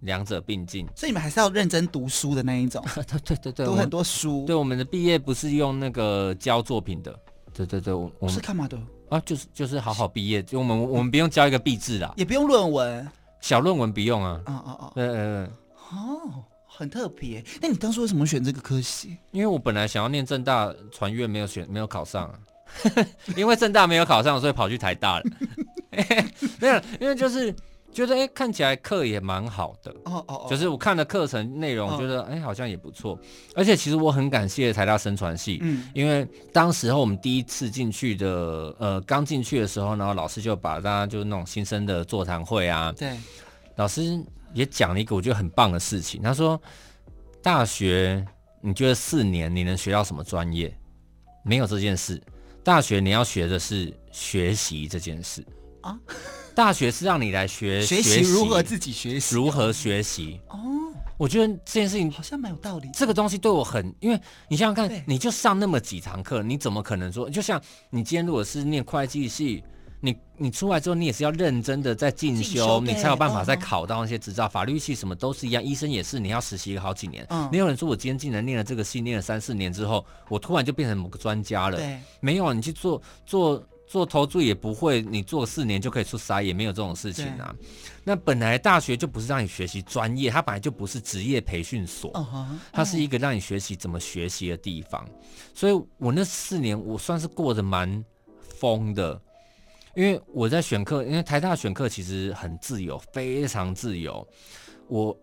[0.00, 0.86] 两者并进。
[0.94, 2.84] 所以你们还是要认真读书的那一种。
[2.94, 4.44] 对对对对，读很多书。
[4.44, 7.18] 对，我们的毕业不是用那个交作品的。
[7.66, 9.20] 对对对，我我是干嘛的啊？
[9.20, 13.08] 就是就是好好毕业，就我们我们不用交一个毕制啦，也不用论文，
[13.40, 14.40] 小论文不用啊。
[14.46, 14.92] 啊啊啊！
[14.94, 15.44] 对对对，
[15.92, 17.44] 哦，很特别。
[17.60, 19.16] 那你当初为什么选这个科系？
[19.32, 22.38] 因为我本来想要念正大传院，没有选，没有考上啊。
[23.36, 25.24] 因为正大没有考上，所以跑去台大了。
[26.60, 27.54] 没有，因为就是。
[27.92, 33.18] 觉得哎，看起来课也蛮好的哦哦，就是我看的课程内容，觉得哎好像也不错。
[33.54, 43.16] 而且其实我很感谢台大生传系，嗯，因为当时候我们第一次进去的，呃，刚进去的时候，然后老师就把大家就是那种新生的座谈会啊，对，
[43.76, 44.22] 老师
[44.54, 46.22] 也讲了一个我觉得很棒的事情。
[46.22, 46.60] 他说，
[47.42, 48.24] 大学
[48.60, 50.72] 你觉得四年你能学到什么专业？
[51.44, 52.20] 没有这件事。
[52.62, 55.42] 大学你要学的是学习这件事
[55.80, 55.98] 啊。
[56.54, 60.58] 大学是让你来学学习如何自己学习，如何学习哦。
[61.16, 62.88] 我觉得这件事情好像蛮有道理。
[62.94, 67.28] 这个东西对我很，因为你想想看，你就上那么几堂课，你怎么可能说？
[67.28, 67.60] 就像
[67.90, 69.62] 你今天如果是念会计系，
[70.00, 74.48] 你你出来之后，你也是要认真的在进修，你才有办法再考到那些执照。
[74.48, 77.26] 法律系什么都是一样，医生也是，你要实习好几年。
[77.52, 81.76] 没有人说我今天竟然念了这个系，念了三四年之后，我突然就变成某个专家了。
[81.76, 83.62] 对，没有，你去做做。
[83.90, 87.52] 做投注也不会，你做四年就可以出师，也没有这种事情啊。
[88.04, 92.46] 那本来大学就不是让你学习专业，它本来就不是职业培训所，uh huh.
[92.72, 95.04] 它是一个让你学习怎么学习的地方。
[95.52, 98.04] 所以我那四年我算是过得蛮
[98.60, 99.20] 疯的，
[99.96, 104.24] 因为我在选课，因为台大选课其实很自由，非常自由。
[104.86, 105.18] 我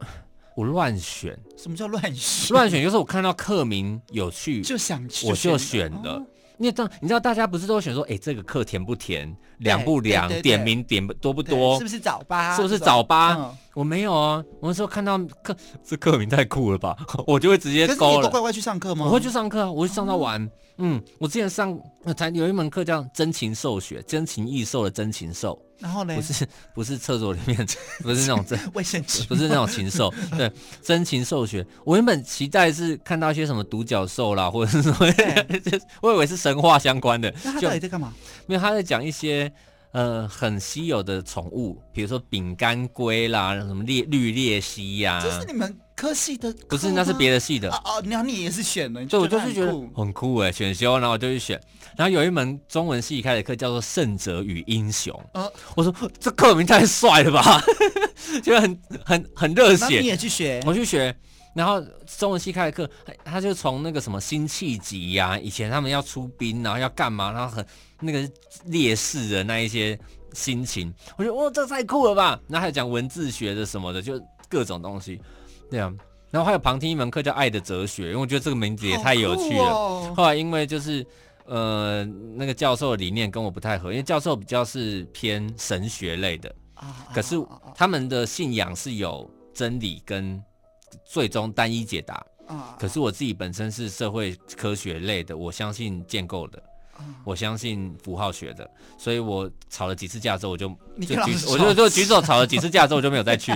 [0.58, 2.54] 我乱选，什么叫乱选？
[2.54, 6.16] 乱选就是我看到课名有趣就想去，我就选的。
[6.16, 6.28] 哦
[6.60, 12.56] 因为当你知道大家不是都选说，哎，这个课甜不甜，凉不凉，点名点多不多，是不是早八？
[12.56, 13.54] 是不是早八？
[13.74, 18.24] 我没有啊，我那时候看到课，这课名太酷了吧， 我就会直接勾了。
[18.24, 19.06] 都乖乖去上课吗？
[19.06, 20.50] 我会去上课啊，我会上到晚。
[20.80, 21.80] 嗯，我之前上
[22.16, 25.60] 才有一门课叫真情兽学，真情易兽的真情授。
[25.80, 26.16] 然后呢？
[26.16, 27.58] 不是不是厕所里面，
[28.02, 30.14] 不是那种真 卫生纸，不是那种禽兽。
[30.36, 31.66] 对，真禽兽学。
[31.86, 34.98] 我原本期待是看到一些什么独角兽啦，或者是什么，
[36.02, 37.34] 我以为是神话相关的。
[37.44, 38.14] 那他到底在干嘛？
[38.48, 39.52] 没有，他在讲一些
[39.92, 45.20] 呃很稀有的宠物，比如说饼干龟啦，什么绿绿鬣蜥呀。
[45.24, 46.54] 这是你们科系的？
[46.70, 47.70] 不是，那是别的系的。
[47.72, 51.60] 哦哦，然后你也是选了，所以我就是觉得很酷哎，选修，然后我就去选。
[51.98, 57.60] 然后有一门中文系开的课叫做《圣者与英雄》，呃，我说这课名太帅了吧，
[58.44, 60.00] 就很很很热血。
[60.00, 60.62] 你也去学？
[60.66, 61.14] 我去学。
[61.56, 61.84] 然后
[62.20, 62.88] 中文系开的课，
[63.26, 67.66] 他就从那个什么辛弃疾呀，以前他们要出兵，然后要干嘛，然后很
[68.00, 68.30] 那个
[68.66, 69.98] 烈士的那一些
[70.34, 72.40] 心情，我觉得哇，这太酷了吧。
[72.48, 75.20] 然后还有讲文字学的什么的，就各种东西，
[75.70, 75.94] 对啊。
[76.32, 79.64] 然后还有旁听一门课叫《爱的哲学》，因为我觉得这个名字也太有趣了。
[79.64, 81.06] 哦、后来因为就是。
[81.50, 82.04] 呃，
[82.36, 86.54] 那个教授的理念跟我不太合，因为教授比较是偏神学类的，
[87.14, 87.38] 可是
[87.74, 90.44] 他们的信仰是有真理跟
[91.06, 92.22] 最终单一解答，
[92.78, 96.62] 可是我自己本身是社会科学类的，我相信建构的，
[97.24, 100.68] 我相信符号学的，所以我吵了几次架之后，我就
[101.02, 103.52] 就举，我就就举手吵了几次架之后，我就没有再去。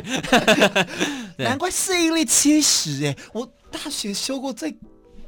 [1.38, 4.77] 难怪适应力七十哎，我大学修过最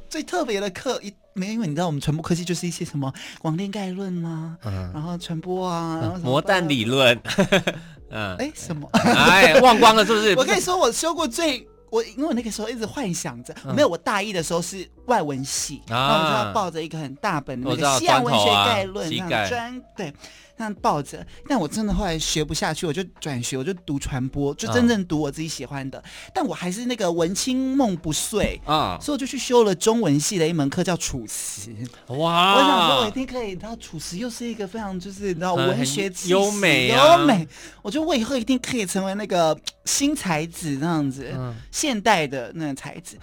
[0.08, 1.12] 最特别的课一。
[1.36, 7.20] 没有，因为你知道我们传播科技就是一些什么广电概论啊，嗯然后传播啊，然后魔弹理论，
[8.10, 8.88] 嗯，哎什么？
[8.92, 10.32] 哎，忘光了是不是？
[10.38, 11.66] 我跟你说，我修过最。
[11.94, 13.72] 我因为我那个时候一直幻想着，嗯。
[13.72, 15.94] 没有我大一的时候是外文系，啊。
[15.94, 20.12] 然后我就要抱着一个很大本的那个西洋文学概论，那样专对，
[20.56, 21.26] 那样抱着。
[21.48, 26.02] 但我真的后来学不下去，我就转学，我就读传播，就真正读我自己喜欢的。
[26.34, 31.70] 但我还是那个文青梦不碎啊，所以我就去修了中文系的一门课叫楚辞。
[32.08, 32.54] 哇！
[32.54, 33.48] 我想说，我一定可以。
[33.48, 37.46] 你知道，楚辞又是一个非常就是你知道文学优美啊优美。
[37.82, 43.16] 我觉得我以后一定可以成为那个新才子那样子，嗯现代的那个才子。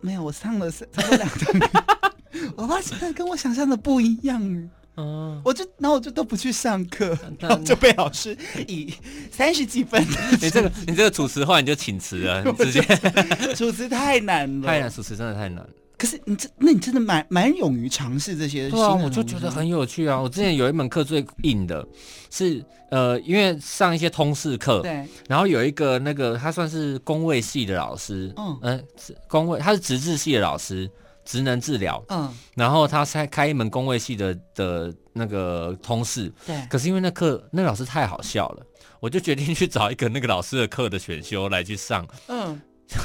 [0.00, 1.90] 没有，我上了上了两堂，
[2.56, 4.70] 我发现跟我想象的不一样。
[4.96, 8.92] 嗯，我就然后我就都不去上课，但然后就被老师以
[9.30, 10.02] 三十几分
[10.40, 12.80] 你这个你这个主持话你就请辞了， 你直接
[13.54, 15.68] 主持太难了，太难，主持真的太难了。
[15.98, 18.94] 可是你这，那你真的蛮蛮勇于尝试这些新对啊。
[18.94, 20.20] 我就觉得很有趣啊！
[20.20, 21.82] 我之前有一门课最硬的
[22.30, 30.86] 是，呃，因为上一些通识课，对，然后有一个那个他算是工位系的老师，嗯嗯，是工位他是职治系的老师，
[31.26, 38.62] 职能治疗，嗯，然后他开开一门工位系的的那个通识，对，可是因为那课那老师太好笑了，
[39.00, 42.06] 我就决定去找一个那个老师的课的选修来去上。
[42.28, 42.58] 嗯，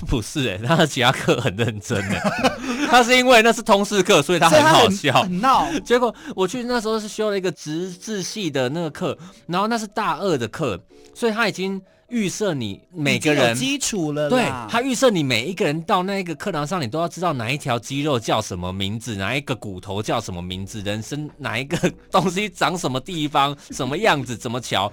[0.07, 2.21] 不是哎、欸，他的其他课很认真哎、
[2.87, 5.23] 他是因为那是通识课，所以他很好笑。
[5.23, 5.67] 很闹。
[5.79, 10.79] 结果我去那时候是修了一个职治系的那个课，然后那是大二的课，
[11.15, 24.91] 所以他已经预设你每个人基础了，对他预设你每一个人到那个课堂上，你都要知道哪一条肌肉叫什么名字，哪一个骨头叫什么名字，人生哪一个 东西长什么地方，什么样子，怎么瞧。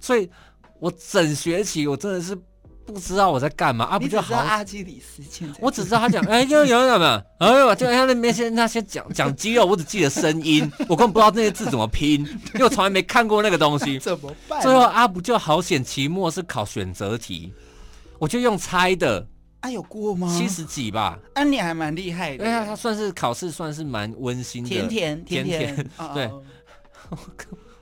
[0.00, 0.28] 所以
[0.80, 2.36] 我整学期我真的是
[2.86, 4.36] 不知道我在干嘛啊，不就好。
[4.36, 7.22] 阿基里斯腱，我只知道他讲， 哎、有有有没有？
[7.38, 12.20] 哎呦，就他那边先那些讲讲肌肉，我只记得声音， 我根本不知道那些字怎么拼，
[12.54, 13.98] 因为我从来没看过那个东西。
[13.98, 14.62] 怎么办？
[14.62, 17.52] 最后阿不就好险，期末是考选择题，
[18.18, 19.26] 我就用猜的，
[19.60, 20.32] 啊有过吗？
[20.36, 21.18] 七十几吧。
[21.34, 26.42] 啊你还蛮厉害的，哎呀，他算是考试算是蛮温馨的，甜甜甜甜对哦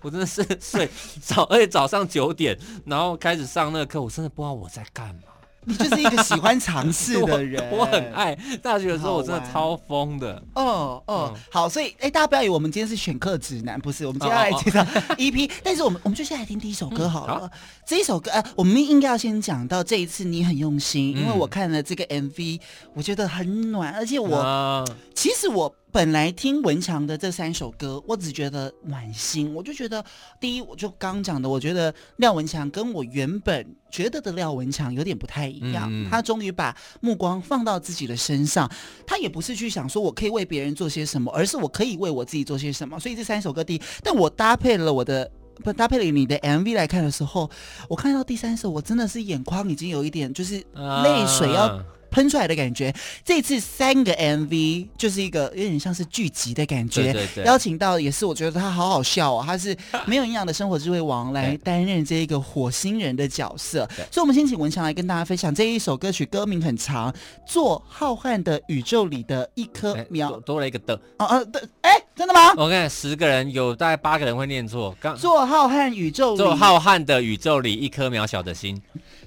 [0.04, 0.88] 我真的是 睡
[1.20, 5.22] 早，而且早上九点，然后开始上那个课，我真的不知道我在干嘛。
[5.66, 10.34] 你就是一个喜欢尝试的 人，我，我很爱大学的时候，我真的超疯的。
[10.54, 14.84] 哦哦，嗯好，所以哎，大家不要以为我们今天是选课指南，不是，我们接下来介绍
[15.16, 17.38] EP， 但是我们我们就先来听第一首歌好了。
[17.40, 17.50] 嗯好
[17.86, 22.60] 这一首歌，呃，我们应该要先讲到这一次你很用心，嗯因为我看了这个 MV，
[22.92, 30.04] 我觉得很暖，而且我、啊其实我本来听文强的这三首歌，我只觉得暖心，我就觉得
[30.40, 38.68] 第一，我就刚讲的，我觉得廖文强跟我原本觉得的廖文强有点不太一样，他终于把目光放到自己的身上，
[39.06, 42.98] 他也不是去想说我可以为别人做些什么，而是我可以为我自己做些什么。
[42.98, 45.30] 所以这三首歌第一，但我搭配了我的。
[45.62, 47.48] 不搭配了你的 MV 来看的时候，
[47.88, 52.94] 我看到第三首，我真的是眼眶已经有一点就是泪水要啊喷出来的感觉。
[53.24, 63.88] 这次三个 MV 就是一个有点像是剧集的感觉，对对对邀请到也是我觉得他好好笑哦，他是没有营养的生活智慧王来担任这一个火星人的角色。
[64.10, 67.10] 所以，我们先请文强来跟大家分享这一首歌曲，歌名很长，
[67.46, 70.94] 《做浩瀚的宇宙里的一颗哎苗》多多了一个的。
[71.18, 72.52] 哦哦对，哎，真的吗？
[72.56, 74.96] 我看十个人有大概八个人会念错。
[75.00, 78.80] 刚做浩瀚宇宙里，做浩瀚的宇宙里一颗渺小的心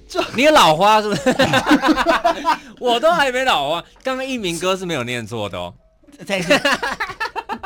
[0.08, 0.24] 做。
[0.34, 1.22] 你有老花是不是？
[2.80, 3.84] 我都还没老花。
[4.02, 5.72] 刚刚一鸣哥是没有念错的哦。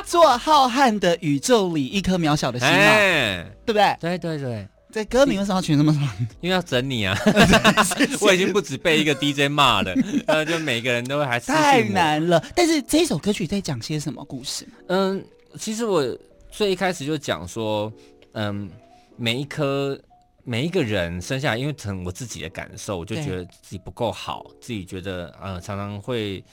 [0.05, 3.97] 做浩瀚的宇宙里一颗渺小的心啊，哎，对不对？
[4.01, 6.03] 对对对，这歌名为什么要取那么长？
[6.43, 7.17] 因为要整你啊。
[8.21, 9.95] 我已经不止被一个 DJ 骂了，
[10.27, 11.83] 呃，就每个人都会还私信我太。
[11.85, 12.45] 难了。
[12.55, 14.67] 但是这首歌曲在讲些什么故事？
[14.89, 15.25] 嗯，
[15.59, 16.05] 其实我
[16.51, 17.91] 最一开始就讲说，
[18.33, 18.69] 嗯，
[19.17, 19.99] 每一颗
[20.45, 26.45] 每一个人生下来，因为从我自己的感受，我就觉得自己不够好，自己觉得呃常常会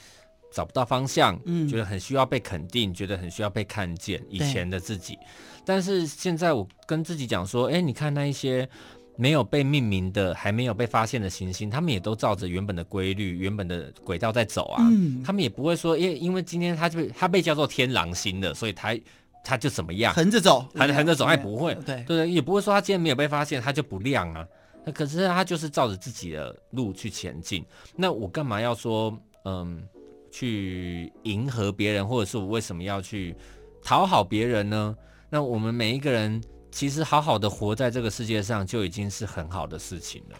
[0.52, 4.22] 找不到方向，嗯觉得很需要被肯定，觉得很需要被看见。
[4.28, 5.18] 以前的自己，
[5.64, 8.68] 但是现在我跟自己讲说，哎，你看那一些。
[9.16, 14.82] 没有被命名的，还没有被发现的行星，他们也都照着原本的规律、原本的轨道在走啊。
[14.90, 18.96] 嗯他们也不会说，因为因为今天他就他被叫做天狼星的，所以他
[19.42, 24.46] 他就怎么样，横着走，横横着走，哎不会，对对对，也不会说他今天没有被发现，他就不亮啊。
[24.84, 27.64] 那可是他就是照着自己的路去前进。
[27.94, 29.82] 那我干嘛要说，嗯，
[30.30, 33.36] 去迎合别人，或者是我为什么要去
[33.82, 34.96] 讨好别人呢？
[35.28, 40.36] 那我们每一个人其实好好的活在这个世界上，就已经是很好的事情了。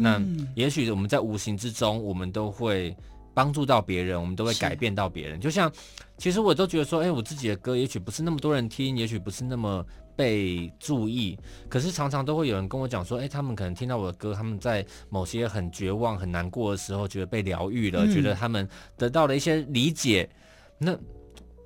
[0.00, 2.96] 那嗯也许我们在无形之中，我们都会
[3.34, 5.40] 帮助到别人，我们都会改变到别人。
[5.40, 5.70] 就像，
[6.16, 9.84] 其实我都觉得说，哎，我自己的歌也许不是那么多人听，也许不是那么
[10.16, 11.36] 被注意，
[11.68, 20.30] 可是常常都会有人跟我讲说，哎，他们可能听到我的歌，他们在某些很绝望、很难过的时候，觉得被疗愈了，嗯、觉得他们得到了一些理解。
[20.78, 20.96] 那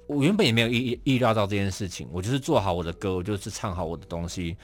[0.06, 4.56] 我原本也没有意意料到这件事情，我就是做好我的歌，我就是唱好我的东西。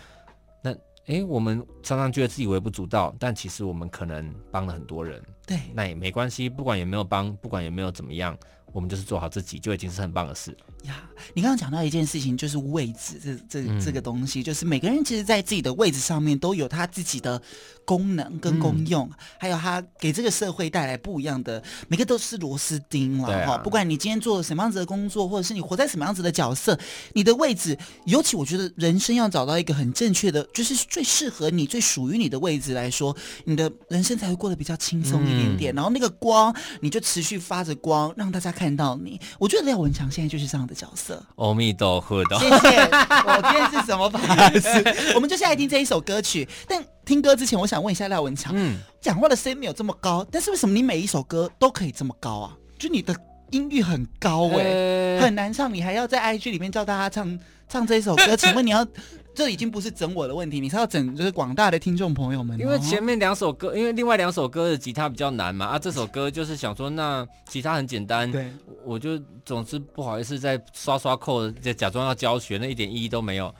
[1.06, 5.22] 哎，我们常常觉得自己微不足道，但其实我们可能帮了很多人。
[5.46, 8.36] 对，那也没关系，不管有没有帮，不管有没有怎么样。
[8.72, 11.02] 我们就是做好自己，就已经是很棒的事呀。
[11.32, 17.40] 你刚刚讲到一件事情，就是位置，这这、嗯、这个东西，就是每个人其实，在自己的位置上面都有他自己的
[17.84, 23.54] 功能跟功用，嗯、还有他给这个社会带来不一样的，每个都是螺丝钉了哈。
[23.54, 26.78] 啊、不管你今天做什么样子的工作，或者是你活在什么样子的角色，
[27.14, 35.74] 你的位置，尤其我觉得人生要找到一个很正确的，就是最适合你、最属于你的位置来说，你的人生才会过得比较轻松一点点。
[35.74, 38.64] 嗯、然后那个光，你就持续发着光，让大家看。
[38.64, 41.22] 看到你，我觉得廖文强现在就是这样的角色。
[41.36, 42.80] 阿弥陀佛的，谢谢。
[43.26, 45.12] 我今天是什么法师？
[45.14, 46.48] 我们就先来听这一首歌曲。
[46.66, 52.56] 但听歌之前，我想问一下廖文强，嗯，讲话的声音没有这么高，但是为什么你每一首歌都可以这么高啊？
[52.78, 53.14] 就你的
[53.50, 58.86] 音域很高哎、欸，欸、很难唱，你还要在 IG 里面叫大家唱唱这一首歌， 请问你要？
[59.34, 62.58] 这已经不是整我的问题，你是要整就是广大的听众朋友们。
[62.58, 68.52] 因为前面两首歌，因为另外两首歌的吉他比较难嘛，啊，这首歌就是想说，那吉他很简单，对，
[68.84, 73.52] 我就总是不好意思在刷刷扣，就假装要教学，那一点意义都没有。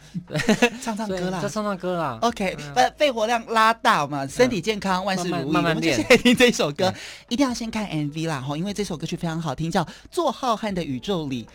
[0.80, 2.18] 唱唱歌啦， 就唱唱歌啦。
[2.22, 5.50] OK，把肺活量拉大嘛，身体健康，万事如意。
[5.50, 5.96] 慢慢练。
[5.96, 6.94] 我们现在听这首歌，
[7.28, 11.48] 一定要先看 MV 啦，哈，因为这首歌曲非常好听，叫《做浩瀚的宇宙里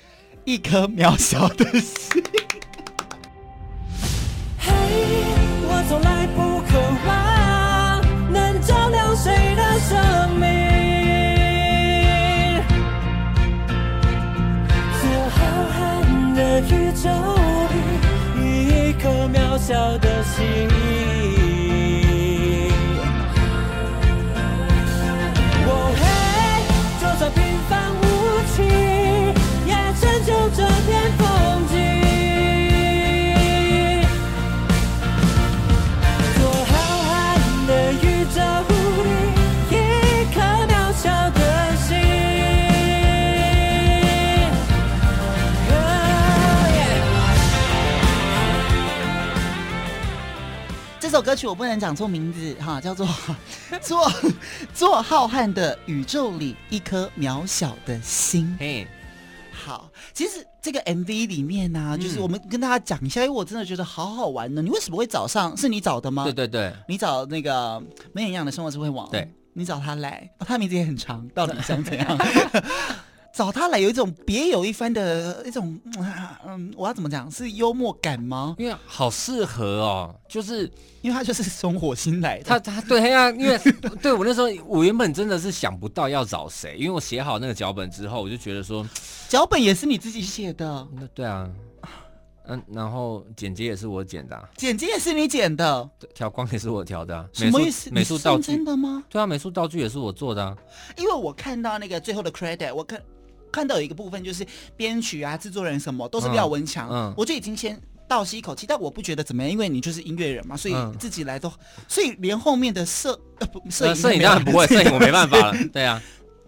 [0.43, 2.21] 一颗渺小的心》。
[19.69, 20.88] 小的心。
[51.19, 53.05] 首歌曲我不能讲错名字哈，叫做
[53.83, 54.09] “做
[54.73, 58.55] 做浩瀚的宇宙里一颗渺小的心”。
[58.57, 58.87] 嘿，
[59.51, 64.61] 好，其实这个 MV 里面呢、就是我们跟大家讲一下，因为我真的觉得好好玩呢。
[64.61, 65.57] 你为什么会找上？
[65.57, 66.23] 是你找的吗？
[66.23, 72.17] 对对对，你找那个没营养的生活智慧网，对，你找他来，哦、他名字也很长，到底想怎样？
[73.39, 75.79] 找他来有一种别有一番的一种，
[76.45, 77.31] 嗯，我要怎么讲？
[77.31, 78.53] 是幽默感吗？
[78.59, 80.69] 因为好适合哦，就是
[81.01, 82.43] 因为他就是从火星来的。
[82.43, 83.57] 他他对呀，因为
[84.03, 88.85] 对我那时候我原本真的是想不到要找谁，因为我写好那个脚本之后，我就觉得说，
[89.29, 90.85] 脚本也是你自己写的。
[90.91, 91.49] 那对啊，
[92.49, 97.89] 嗯，然后剪辑也是我剪的，啊，剪辑也是你剪的，调光也是我调的，啊，什么意思？
[97.89, 99.01] 美术道具真的吗？
[99.07, 100.57] 对啊，美术道具也是我做的，啊。
[100.97, 103.01] 因为我看到那个最后的 credit，我看。
[103.51, 104.45] 看到有一个部分就是
[104.75, 111.51] 编曲啊、制作人什么都是廖文强，嗯嗯、我就已经先倒吸一口气，但我不觉得怎么样，因为你就是音乐人嘛，所以自己来都，
[111.87, 116.01] 所以连后面的摄呃不摄影摄影当然不会，摄影我没办法了， 对啊。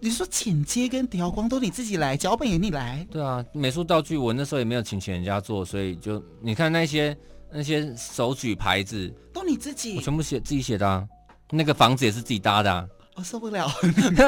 [0.04, 7.16] 你说剪接跟调光都你自己来，脚本也你来，对啊，美术道具我那时候也没有请请人家做，所以就你看那些
[7.54, 11.08] 那些手举牌子都你自己，我全部写自己写的啊，
[11.52, 12.84] 那个房子也是自己搭的啊。
[13.16, 13.70] 我受不了，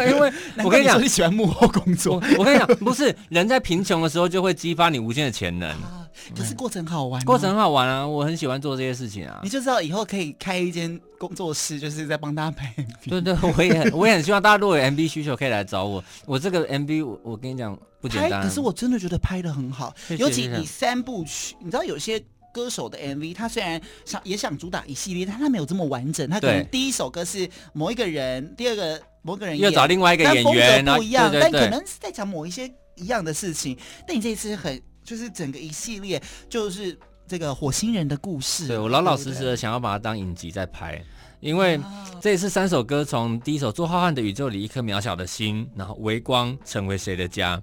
[0.10, 0.32] 因为
[0.64, 2.22] 我跟你讲，你喜欢幕后工作。
[2.38, 5.74] 我跟你讲，不是人在贫穷的时候就会激发你无限的潜能，
[6.38, 8.06] 可是过程好玩，过程很好玩啊！
[8.06, 9.40] 我很喜欢做这些事情啊。
[9.42, 13.10] 你就知道以后可以开一间工作室，就是在帮大家拍 MV。
[13.10, 16.04] 对对，我也很我也很希望大家如果有 MV 需求可以来找我。
[16.26, 22.22] 我这个 MV，我我跟你讲不简单，可是我真的觉得拍的很好，尤其你三部曲，你知道有些。
[22.54, 26.30] 歌手的 MV，他虽然想也想主打一系列，但他没有这么完整。
[26.30, 33.76] 他可能第一首歌是某一个人，第二个某个人又找另外一个演员，不一样，对对对，但可能是在讲某一些一样的事情。
[34.08, 36.98] 但你这一次很就是整个一系列就是
[37.28, 38.68] 这个火星人的故事。
[38.68, 41.04] 对，我老老实实的想要把它当影集在拍，
[41.40, 41.80] 因为
[42.22, 47.62] 这一次三首歌，从第一首做浩瀚的宇宙里一颗渺小的心，然后微光成为谁的家，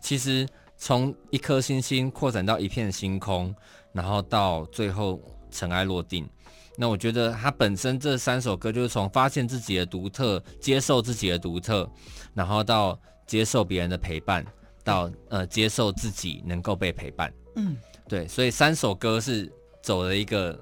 [0.00, 3.52] 其实从一颗星星扩展到一片星空。
[3.98, 5.20] 然后到最后，
[5.50, 6.24] 尘埃落定。
[6.76, 11.90] 那我觉得他本身这三首歌就是从发现自己的独特，接受自己的独特，
[12.32, 12.96] 然后到
[13.26, 14.46] 接受别人的陪伴，
[14.84, 17.34] 到呃接受自己能够被陪伴。
[17.56, 17.76] 嗯，
[18.06, 20.56] 对，所以三首歌是走了一个。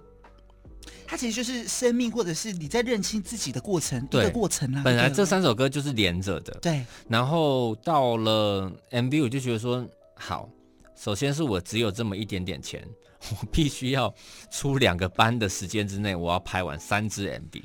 [1.07, 4.81] 它其实就是生命，或者是你在认清自己的过程，对一个过程啊。
[4.83, 6.83] 本来这三首歌就是连着的，对。
[7.07, 10.49] 然后到了 MV，我就觉得说，好，
[10.97, 12.83] 首先是我只有这么一点点钱，
[13.41, 14.15] 我必须要
[14.51, 17.63] 出两个班的时间之内，我要拍完三支 MV。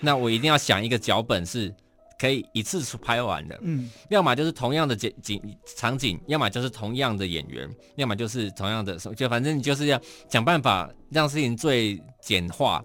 [0.00, 1.74] 那我一定要想一个脚本是。
[2.18, 7.66] 可以一次拍完的，嗯，要么就是同样的景景场景，要么就是同样的演员，
[7.96, 12.84] 要么就是同样的，就反正你就是要想办法让事情最简化，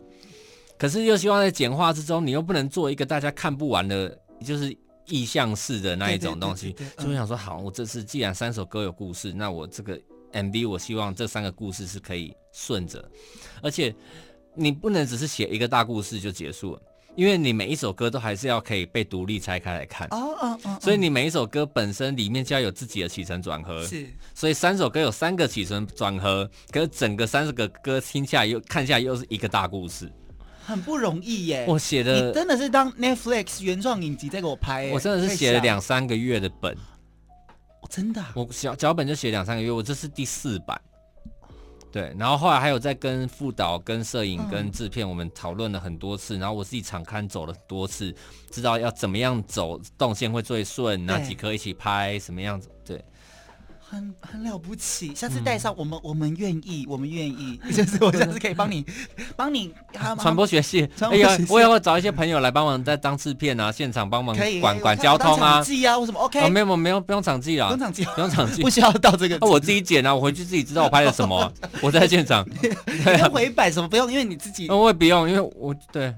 [0.77, 4.73] 可是又希望在简化之中，你又不能做一个大家看不完的，就是
[5.07, 9.99] 意象式的那一种东西，所以我想说，好，我这次既然三首歌有故事，那我这个
[10.35, 13.03] MV 我希望这三个故事是可以顺着，
[13.61, 13.95] 而且
[14.53, 16.81] 你不能只是写一个大故事就结束了。
[17.15, 20.05] 因为你每一首歌都还是要可以被独立拆开来看。
[20.09, 30.11] 哦哦哦，所以你每一首歌本身里面就要有自己的起承转合，是，所以三首歌有三个起承转合，可是整个三十个歌听下来又看下来又是一个大故事，
[30.65, 31.63] 很不容易耶。
[31.69, 36.77] 我写的，你真的是当 Netflix 原创影集在给我拍，我真的是写了两三个月的本，哦，
[37.89, 40.79] 真的，我脚脚本就写两三个月，我这是第四版。
[41.91, 48.13] 对，然后后来还有在跟副导、跟摄影、跟制片，我们讨论了很多次，嗯、然后我自己场刊走了很多次，
[48.51, 53.01] 知道要怎么样走动线会最顺，哪几颗一起拍，什么样子，对。
[53.95, 58.85] 很很了不起，下次带上我们，嗯、我们愿意，我们愿意， 就是我下次可以帮你，
[59.37, 59.73] 帮你
[60.19, 71.49] 传播学系，哎呀，我也会找一些朋友来帮忙，在当制片啊，现场帮忙管管交通啊，记啊，为什么？OK，哦，没有没有，不用场记了，不用场记，不用场记， 不需要到这个， 那我自己剪啊，我回去自己知道我拍了什么，
[71.81, 76.13] 我在现场，不用回摆什么，不用，因为你自己，我也不用，因为我对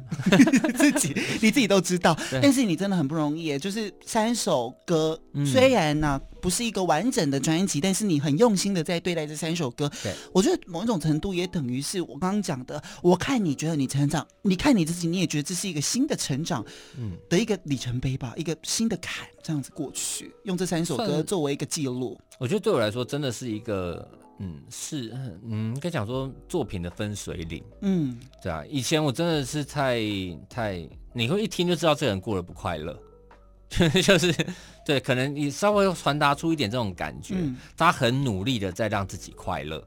[0.75, 6.19] 自己你自己都知道，但是你真的很不容易，就是三首歌，虽然呢。
[6.41, 9.91] 不是一个完整的专辑，但是你很用心的在对待这三首歌。
[10.03, 12.81] 对，我觉得某一种程度也等于是我刚刚讲的。
[13.01, 16.65] 我看你觉得你成长，你看你自己，你也觉得这是一个新的成长，
[16.97, 22.19] 嗯，的一个里程碑吧，嗯、一个新的坎，这样子过去，用这三首歌作为一个记录。
[22.39, 24.07] 我觉得对我来说，真的是一个，
[24.39, 25.11] 嗯，是，
[25.43, 27.63] 嗯，应该讲说作品的分水岭。
[27.81, 29.99] 嗯，对啊，以前我真的是太
[30.49, 32.97] 太，你会一听就知道这个人过得不快乐。
[34.01, 34.33] 就是
[34.87, 39.85] 对，可能你稍微传达出一点这种感觉，嗯、他很努力的在让自己快乐。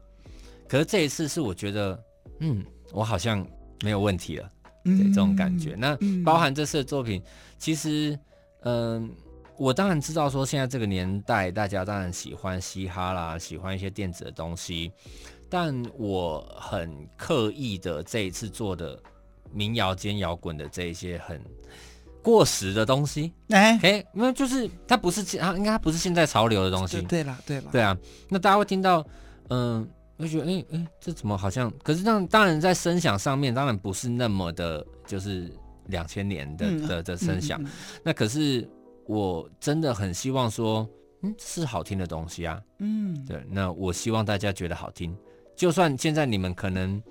[0.69, 2.03] 可是这一次是我觉得，
[2.37, 3.43] 嗯，我好像
[3.81, 4.47] 没有问题了，
[4.83, 5.73] 对、嗯、这种感觉。
[5.75, 7.25] 那包含这次的作品，嗯、
[7.57, 8.11] 其实，
[8.61, 9.09] 嗯、呃，
[9.57, 14.91] 我当然知道说现在这个年代，大家当然喜欢嘻哈啦，喜欢一些电子的东西，
[15.49, 19.01] 但我很刻意的这一次做的
[19.51, 21.41] 民谣兼摇滚的这一些很。
[22.21, 27.01] 过时的东西，哎哎，那就是它不是它，应该它不是现在潮流的东西。
[27.01, 27.97] 对了，对了，对啊，
[28.29, 29.05] 那大家会听到，
[29.49, 31.71] 嗯，会觉得，哎哎，这怎么好像？
[31.83, 35.51] 可是当当然在声响上面，当然不是那么的，就是
[35.87, 37.61] 两千年的、嗯、的的声响。
[37.61, 37.69] 嗯嗯、
[38.03, 38.67] 那可是
[39.07, 40.87] 我真的很希望说，
[41.23, 42.61] 嗯，是好听的东西啊。
[42.79, 45.15] 嗯，对，那我希望大家觉得好听，
[45.55, 47.01] 就算现在你们可能。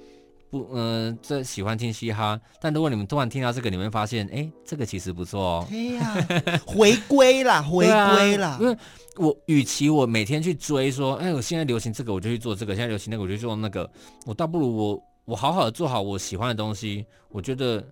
[0.51, 5.69] 不，嗯、呃，这喜欢听嘻哈，但如果你们突然听到这个，你们会发现，哎，这个其实不错哦。
[5.71, 8.59] 哎呀，回归啦，回归啦。
[8.61, 8.77] 因为
[9.17, 13.89] 我与其我每天去追说，哎，我现在流行这个，我就去做这个；现在流行那个，我就去做那个。
[14.27, 17.07] 我倒不如我我好好的做好我喜欢的东西。
[17.29, 17.85] 我觉得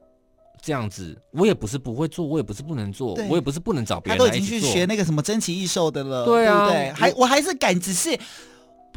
[0.61, 8.19] 这样子，我也不是不会做，我也不是不能做，我也不是不能找别人都已经去学那个什么珍奇异兽的了，对啊，对对还我还是敢，只是。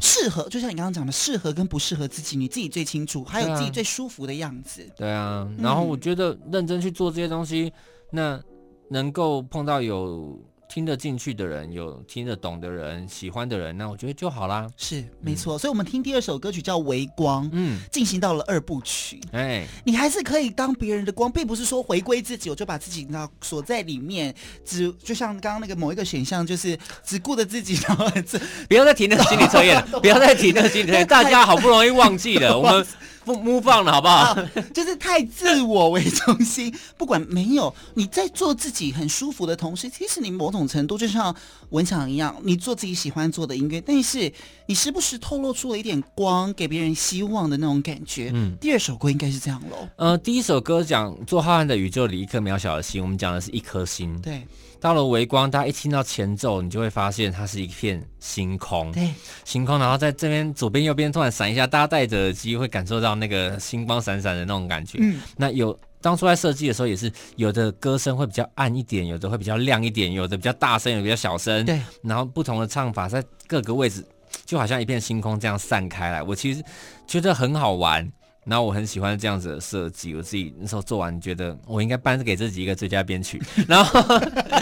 [0.02, 4.86] 适合，就像你刚刚讲的，适合跟不适合自己，你自己最清楚，还有自己最舒服的样子。
[4.96, 7.72] 对啊，然后我觉得认真去做这些东西，
[8.10, 8.42] 嗯、那
[8.90, 10.38] 能够碰到有。
[10.72, 14.66] 听得进去的人，有听得懂的人，喜欢的人，那我觉得就好啦。
[14.78, 15.56] 是，没错。
[15.56, 19.20] 嗯、所以，我们听第二首歌曲叫《微光》，嗯，进行到了二部曲。
[19.32, 32.86] 哎，你还是可以当别人的光，并不是说回归自己，我就把自己那锁在里面，只就像刚刚那个某一个选项，就是 只顾着自己，然后这不要再提那个心理测验了，不要再提那个心理测验， 大家好不容易忘记了， 我们。
[33.24, 34.34] 不 move on 了，好不好？
[34.74, 36.74] 就是太自我为中心。
[36.96, 41.34] 不管没有你在做自己很舒服的同时，其实你某种程度就像
[41.70, 44.32] 文强一样，你做自己喜欢做的音乐，但是
[44.66, 48.30] 你时不时透露出了一点光，给别人希望的那种感觉。
[48.34, 49.88] 嗯，第二首歌应该是这样喽。
[49.96, 54.20] 呃，第一首歌讲做浩瀚的宇宙里一颗渺小的心，我们讲的是一颗心。
[54.20, 54.46] 对。
[54.82, 58.90] 到了微光，大家一听到前奏，你就会发现它是一片星空。
[58.90, 59.14] 对，
[59.44, 64.98] 星空，然后在这边左边右边突然闪一下，大家戴着耳机会感受到那个星光闪闪的那种感觉。
[65.00, 71.64] 嗯，那有当初在设计的时候，也是有的歌声会比较暗一点，有的会比较亮一点，有的比较大声，有的比较小声。
[71.64, 74.04] 对，然后不同的唱法在各个位置，
[74.44, 76.20] 就好像一片星空这样散开来。
[76.24, 76.60] 我其实
[77.06, 78.10] 觉得很好玩。
[78.44, 83.40] 然后我很喜欢这样子的设计，我自己那时候做完觉得我应该颁给自己一个最佳编曲。
[83.68, 84.00] 然后，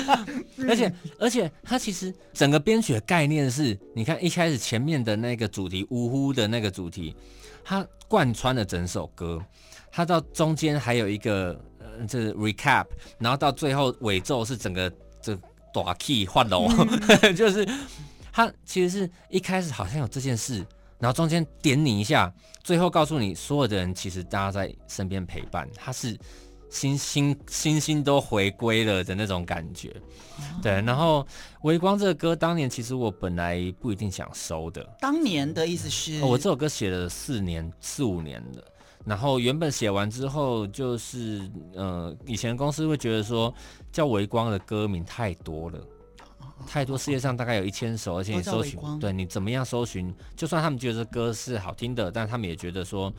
[0.68, 7.16] 而且而且它其实整个编曲的概念是，你看一开始前面的那个主题，呜呼的那个主题，
[7.64, 9.42] 它贯穿了整首歌，
[9.90, 12.84] 它到中间还有一个呃，就是 recap，
[13.18, 15.34] 然后到最后尾奏是整个这
[15.72, 16.68] 大 key 换楼，
[17.34, 17.66] 就是
[18.30, 20.66] 它其实是一开始好像有这件事。
[21.00, 22.32] 然后中间点你一下，
[22.62, 26.16] 最后告诉你所有的人其实大家在身边陪伴，他是
[26.68, 30.72] 星星星星都回归了的那种感觉，哦、对。
[30.82, 31.26] 然后
[31.62, 38.64] 微光这个歌当年其实我本来不一定想收的，当年的意思是，我这首歌写了四年四五年了，
[39.04, 43.52] 然后原本写完之后就是呃以前公司会觉得说
[43.90, 45.78] 叫微光的歌名太多了。
[46.66, 53.12] 太多，世界上大概有一千首，而且你搜寻，对你怎么样搜寻，就算他们觉得这歌是好听的，但他们也觉得说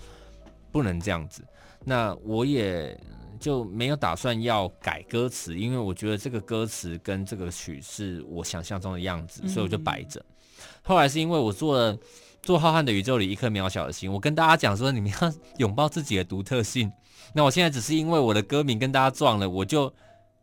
[0.71, 1.43] 不能这样子。
[1.83, 2.97] 那我也
[3.39, 10.19] 就没有打算要改歌词，因为我觉得这个歌词跟这个曲是我想象中的样子，所以我就摆着。
[10.19, 11.97] 嗯、后来是因为我做了
[12.43, 16.91] 做浩瀚的宇宙里一颗渺小的心，我跟大家讲说，你们要拥抱自己的独特性。
[17.33, 19.91] 那我现在只是因为我的歌名跟大家撞了，我就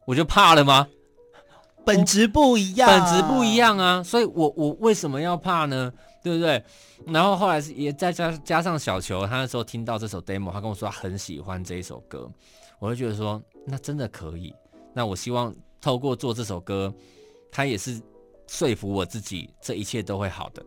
[0.05, 0.87] 我就怕了吗？
[1.89, 5.93] 本质不一样，本质不一样啊，所以我我为什么要怕呢？
[6.23, 6.63] 对不对？
[7.07, 12.29] 然后后来是也再加加上小球，他那时候听到这首 demo，他跟我说他很喜欢这一首歌，
[12.79, 14.55] 我就觉得说那真的可以。
[14.93, 16.93] 那我希望透过做这首歌，
[17.51, 18.01] 他也是
[18.49, 20.63] 说服我自己，这一切都会好的。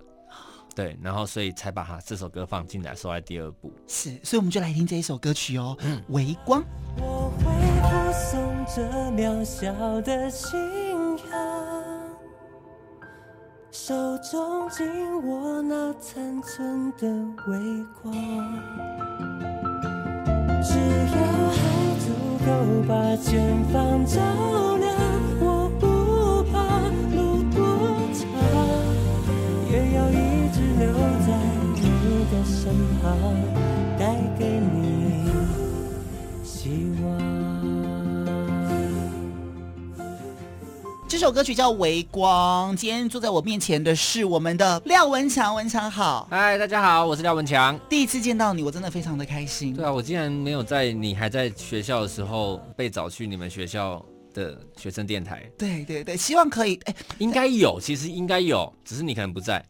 [0.74, 3.70] 对，然后所以才把他这首歌放进来，收在第二部。
[3.88, 6.64] 是，所以我们就来听这一首歌曲哦，嗯，微光。
[6.98, 7.52] 我会
[7.84, 7.90] 附
[8.32, 10.58] 送这渺小的心
[13.72, 14.86] 手中紧
[15.26, 17.08] 握那残存的
[17.48, 17.58] 微
[18.04, 18.14] 光，
[20.62, 21.16] 只要
[21.50, 21.58] 还
[21.98, 22.06] 足
[22.46, 22.50] 够
[22.86, 24.20] 把前方照
[24.76, 24.94] 亮，
[25.40, 25.88] 我不
[26.52, 26.58] 怕
[27.16, 27.18] 路
[27.50, 27.58] 多
[28.12, 28.22] 长，
[29.72, 30.20] 也要一
[30.52, 30.92] 直留
[31.26, 31.32] 在
[31.76, 31.82] 你
[32.30, 33.08] 的身旁，
[33.98, 34.02] 带
[34.38, 34.71] 给你
[41.22, 42.74] 首歌曲叫《微光》。
[42.76, 46.28] 今天坐在我面前的是我们的廖文强，文强好。
[46.32, 47.80] 嗨，大家好，我是廖文强。
[47.88, 49.76] 第一次见到你，我真的非常的开心。
[49.76, 54.04] 对啊，我竟然没有在你还在学校的时候被找去你们学校
[54.34, 55.44] 的学生电台。
[55.60, 56.74] 对对对，希望可以。
[56.86, 59.64] 哎，应该有，其实应该有，只是你可能不在。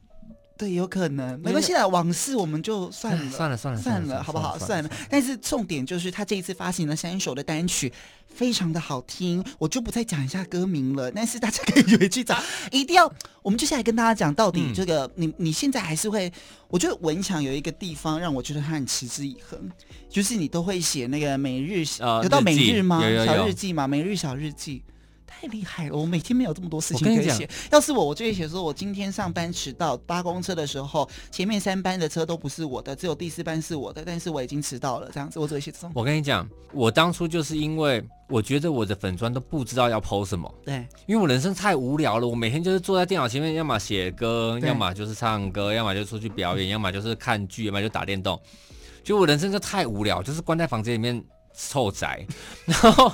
[0.62, 4.60] 对，有可能，没关系的，往事我们就算了，算了，算了，算了，好不好？
[4.60, 4.90] 算了。
[5.10, 7.92] 但是重点就是他这一次发行了三首的单曲，
[8.28, 11.10] 非常的好听，我就不再讲一下歌名了。
[11.12, 12.40] 但是大家可以回去找，
[12.70, 16.32] 一定要，我们接下来跟大家讲到底这个，嗯、你你现在还是会，
[16.68, 19.60] 我觉得文强有一个地方让我觉得他很持之以恒，
[20.08, 23.02] 就是你都会写那个每日，呃、有到每日吗？
[23.26, 23.88] 小日记嘛？
[23.88, 24.84] 每日小日记。
[25.32, 25.96] 太厉害了！
[25.96, 27.50] 我每天没有这么多事情可以写。
[27.72, 35.92] 要是我，我就会写说，我今天上班迟到，搭公车的时候，前面三班的车都不是我的，只有第四班是我的，但是我已经迟到了，这样子我只会写这种。
[35.96, 48.40] 我跟你讲，我当初就是因为我觉得我的粉砖都不知道要 po 什么，对，因为我人生太无聊了，我每天就是坐在电脑前面，要么写歌，要么就是唱歌，要么就出去表演，要么就是看剧，要么就打电动，
[49.04, 51.24] 就我人生就太无聊，就是关在房间里面
[51.56, 52.26] 臭宅，
[52.68, 53.12] 然后。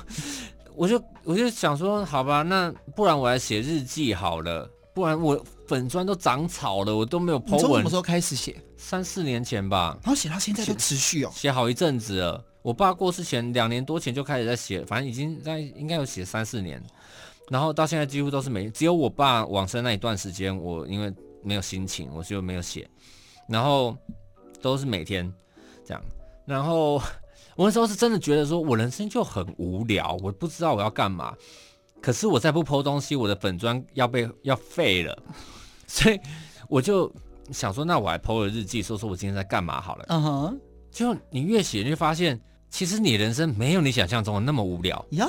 [0.78, 7.59] 我就我就想说，好吧，那不然我来写日记好了，不然我粉砖都长草了，我都没有 po 文。
[7.59, 8.55] 从什么时候开始写？
[8.78, 9.97] 三四年前吧。
[10.03, 12.45] 然后写到现在都持续哦，写好一阵子了。
[12.61, 16.80] 我爸过世前两年多前就开始在写，反正已经在应该有写三四年，
[17.49, 21.11] 然后到现在几乎都是每，只有我爸往生那一段时间，我因为
[21.41, 22.88] 没有心情，我就没有写，
[23.49, 23.97] 然后
[24.61, 25.34] 都是每天
[25.84, 26.03] 这样，
[26.45, 27.01] 然后。
[27.58, 31.34] 我那时候是真的觉得说，我人生就很无聊，我不知道我要干嘛。
[31.99, 35.18] 可是我再不 po 东西，我的粉砖要被要废了，
[35.88, 36.20] 所以
[36.70, 37.12] 我就
[37.51, 40.05] 想说，那我还 po 了日记，说说我今天在干嘛好了。
[40.10, 40.60] 嗯哼，
[40.91, 42.39] 就你越写，你就发现
[42.70, 45.03] 其实你人生没有你想象中的那么无聊。
[45.10, 45.28] 哟，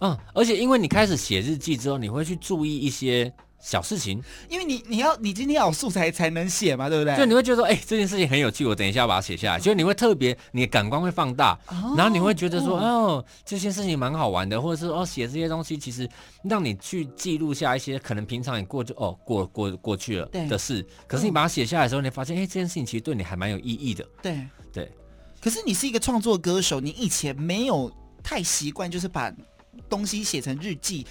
[0.00, 7.16] 嗯，而且因为你开始写日记之后，你会去注意一些小事情，因为你你要你今天要有素材才能写嘛，对不对？
[7.16, 9.60] 就你会觉得说，哎、欸，这件事情很有趣，我等一下要把它写下来。
[9.60, 16.08] 就你会特别，你的感官会放大，哦然后你会觉得说，哦，这件事情蛮好玩的，或者是哦，写这些东西其实
[16.44, 24.06] 让你去记录下一些可能平常你过就哦过过过去了的事，可是你把它写下来的时候，你发现，哎、欸，这件事情其实对你还蛮有意义的。
[24.22, 24.40] 对
[24.72, 24.90] 对。
[25.40, 27.90] 可是你是一个创作歌手，你以前没有
[28.22, 29.32] 太习惯，就是把
[29.88, 31.06] 东西写成日记。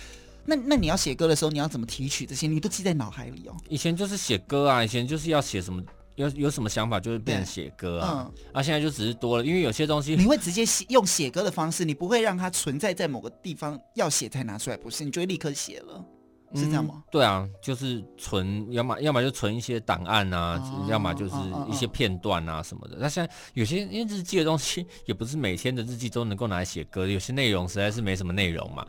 [0.50, 2.48] 那那你要写歌的时候，你要怎么提取这些？
[2.48, 3.56] 你都记在脑海里哦。
[3.70, 5.84] 以前就是写歌啊，以前就是要写什么，
[6.16, 8.28] 有有什么想法就是变成写歌啊。
[8.28, 15.06] 嗯，啊，现在就只是多了，因为有些东西你会直接写用写歌的方式，你不会让它存在在某个地方，要写才拿出来，不是？
[15.06, 16.04] 你就会立刻写了，
[16.56, 16.96] 是这样吗？
[16.96, 21.36] 嗯，对啊，就是存，要么要么就存一些档案啊，哦，要么就是
[21.70, 22.98] 一些片段啊什么的。
[23.00, 28.86] 那，哦，现在有些因为日记的东西，也不是每天的日记都能够拿来写歌，有些内容实在是没什么内容嘛。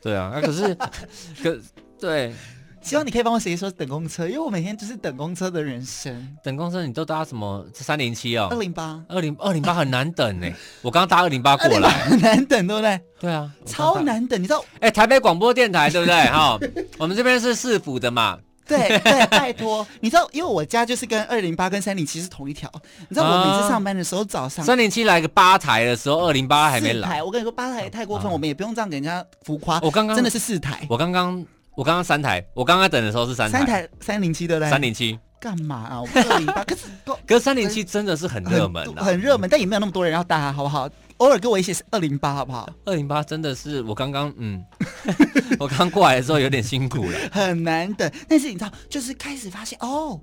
[0.00, 0.74] 对啊，那、啊、可是，
[1.42, 1.58] 可
[2.00, 2.32] 对，
[2.80, 6.36] 希望你可以帮我写一首等公车，因为我每天就是等公车的人生。
[6.42, 7.66] 等公车，你都搭什么？
[7.74, 10.46] 三零七哦，二零八，二零二零八很难等呢。
[10.82, 13.00] 我刚刚搭二零八过来，很难等，对不对？
[13.20, 14.64] 对啊，超难等，你知道？
[14.80, 16.14] 哎，台北广播电台对不对？
[16.30, 16.58] 哈，
[16.98, 18.38] 我们这边是市府的嘛。
[18.68, 22.70] 对对，拜托，你知道，因为我家就是跟二零八跟三零七是同一条。
[23.08, 27.22] 你知道我每次上班的时候，早上三零七来个八台的时候，二零八还没来。
[27.22, 29.80] 我跟你说，八台太过分，啊、我们也不用这样给人家浮夸。
[29.80, 30.86] 我刚刚真的是四台。
[30.88, 31.44] 我刚刚
[31.74, 33.58] 我刚刚三台，我刚刚等的时候是三台。
[33.58, 34.70] 三台三零七对不对？
[34.70, 35.18] 三零七。
[35.40, 36.02] 干嘛啊？
[36.02, 36.82] 我二零八，可是
[37.24, 40.88] 可是三零七真的是很热门、啊，很热门，但也没有那么多人要搭，好不好？
[41.18, 42.68] 偶尔给我一些二零八，好不好？
[42.84, 44.62] 二零八真的是我刚刚嗯，
[45.58, 48.10] 我刚过来的时候有点辛苦了，很难等。
[48.28, 50.20] 但是你知道，就是开始发现哦，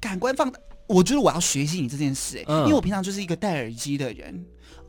[0.00, 4.44] 感官放大，我觉得我要学习你这件事、欸，哎、嗯，因为我平常就是一个戴耳机的人。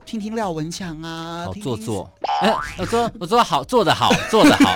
[0.06, 2.14] 听听廖文强啊，好听听做作。
[2.40, 4.74] 哎、欸，我说我说好，做的好， 做的好。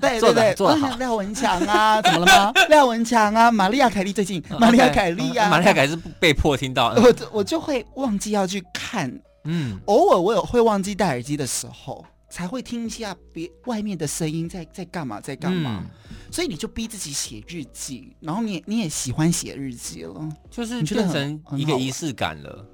[0.00, 0.96] 对对对，做的好。
[0.96, 2.52] 廖文强啊， 怎么了吗？
[2.68, 6.88] 廖文强啊，玛利亚凯莉最近，玛利亚凯莉啊，玛利亚凯莉是被迫听到。
[6.96, 9.08] 我我就会忘记要去看，
[9.44, 15.84] 嗯，偶尔我有会忘记戴耳机的时候，才会听一下别外面的声音在在干嘛，在干嘛。
[15.84, 22.66] 嗯、所以你就逼自己写日记，然后你也你也喜欢写日记了，就是变成一个仪式感了。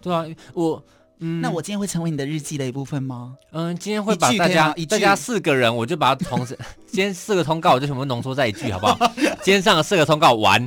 [0.00, 0.84] 对啊，我。
[1.24, 3.36] 嗯、那我今天会成为你的日记的一部分吗？
[3.52, 6.58] 嗯，今天会把大家大家四个人，我就把它同时，
[6.90, 9.12] 今天四个通告我就全部浓缩在一句，好不好？
[9.42, 10.66] 今天上了四个通告完，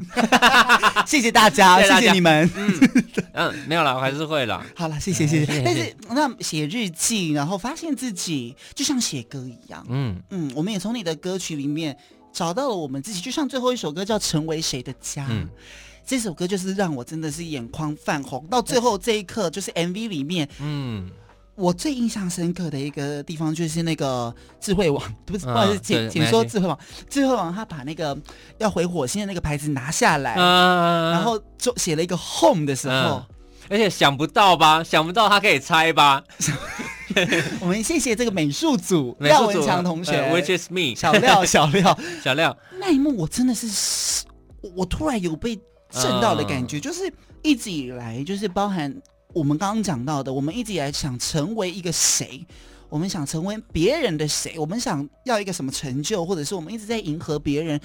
[1.06, 2.50] 谢谢大家，谢谢，谢谢你们。
[2.56, 2.90] 嗯，
[3.34, 4.66] 嗯，没有了，我还是会了。
[4.76, 5.62] 好了，谢谢谢谢。
[5.64, 11.98] 但是那写日记，然后发现自己就像写歌一样，嗯嗯，我们也从你的歌曲里面
[12.32, 15.24] 找到了我们自己，就像最后一首歌叫《成为谁的家》。
[15.30, 15.50] 嗯
[16.06, 21.10] 这首歌就是让我真的是眼眶泛红，到最后这一刻，就是 MV 里面，嗯，
[21.56, 26.78] 我最印象深刻的一个地方就是那个智慧网，不是，不好意思，请请说智慧网，
[27.10, 28.16] 智慧网他把那个
[28.60, 33.24] 要回火星的那个牌子拿下来，嗯，然后就写了一个 home 的时候，
[33.70, 36.24] 而且想不到吧，想不到他可以猜吧，
[37.60, 41.98] 我们谢谢这个美术组廖文强同学，Which is me，小廖小廖。
[42.24, 44.24] 小廖，那一幕我真的是，
[44.76, 45.60] 我突然有被。
[46.02, 48.94] 正道的感觉，就是一直以来，就是包含
[49.34, 52.46] 我们刚刚讲到的，我们一直以来想成为一个谁，
[52.90, 57.80] 我们想成为别人的谁，我们想要一个什么成就，或者是我们一直在迎合别人，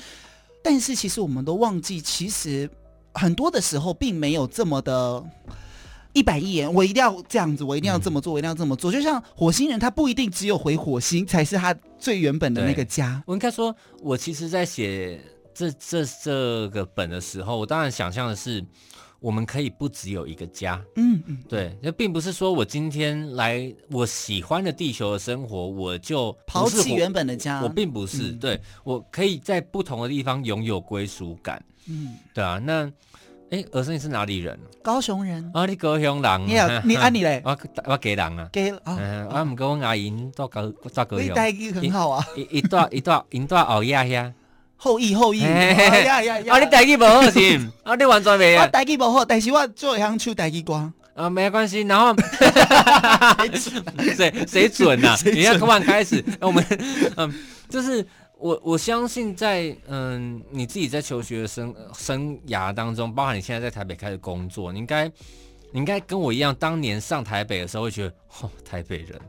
[0.63, 2.69] 但是其实我们都忘记，其实
[3.15, 5.25] 很多的时候并没有这么的
[6.13, 8.91] 一板一眼，我一定要这样子，我一定要这么做，我一定要这么做。
[8.91, 13.23] 就像火星人，他不一定只有回火星才是他最原本的那个家。
[13.27, 15.21] 我应该说，我其实，在写。
[15.55, 18.65] 这这这个本的时候，我当然想象的是，
[19.19, 20.83] 我们可以不只有一个家。
[20.97, 27.61] 嗯嗯，对，那并不是说我今天来我喜欢的地球的生活，我就抛弃原本的家。
[27.63, 31.63] 我并不是，嗯、对我可以在不同的地方拥有归属感。
[31.89, 32.91] 嗯，对啊，那
[33.51, 34.57] 哎，儿生你是哪里人？
[34.81, 35.51] 高雄人。
[35.53, 36.47] 啊，你高雄人？
[36.47, 37.43] 你啊，你啊，你嘞？
[37.45, 38.49] 我我家人啊。
[38.53, 38.97] 家啊。
[38.97, 41.27] 嗯，我唔跟我阿姨到高到高雄。
[41.27, 42.25] 你台语很好啊。
[42.37, 44.33] 一一段一段一段熬夜呀。
[44.83, 46.55] 后裔后裔，哎呀呀呀！
[46.55, 47.39] 啊，你台语不好是？
[47.83, 48.63] 啊， 你完全没啊？
[48.65, 50.91] 我台语不好，但是我做会晓唱台语歌。
[51.15, 51.83] 啊，没关系。
[51.83, 52.15] 然后，
[54.17, 55.15] 谁谁准呐？
[55.31, 56.65] 你要突然开始，我们
[57.17, 57.31] 嗯，
[57.69, 58.05] 就是
[58.39, 65.07] 我我相信在嗯你自己在求学的生生涯当中，包含你现在在台北开始工作，你应该
[65.73, 69.21] 你应该跟我一样，当年上台北的时候会觉得，哦，台北人。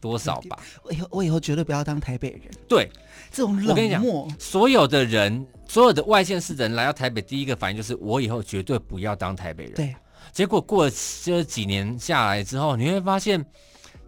[0.00, 0.58] 多少吧？
[0.82, 2.40] 我以后我以后绝对不要当台北人。
[2.68, 2.90] 对，
[3.34, 3.70] 这种冷漠。
[3.72, 4.02] 我跟你讲，
[4.38, 9.74] 所有的人，所有的外县市的人来到台北，第一个反应就是我以后绝对不要当台北人。
[9.74, 9.96] 对，
[10.32, 10.92] 结果过了
[11.24, 13.44] 这几年下来之后，你会发现，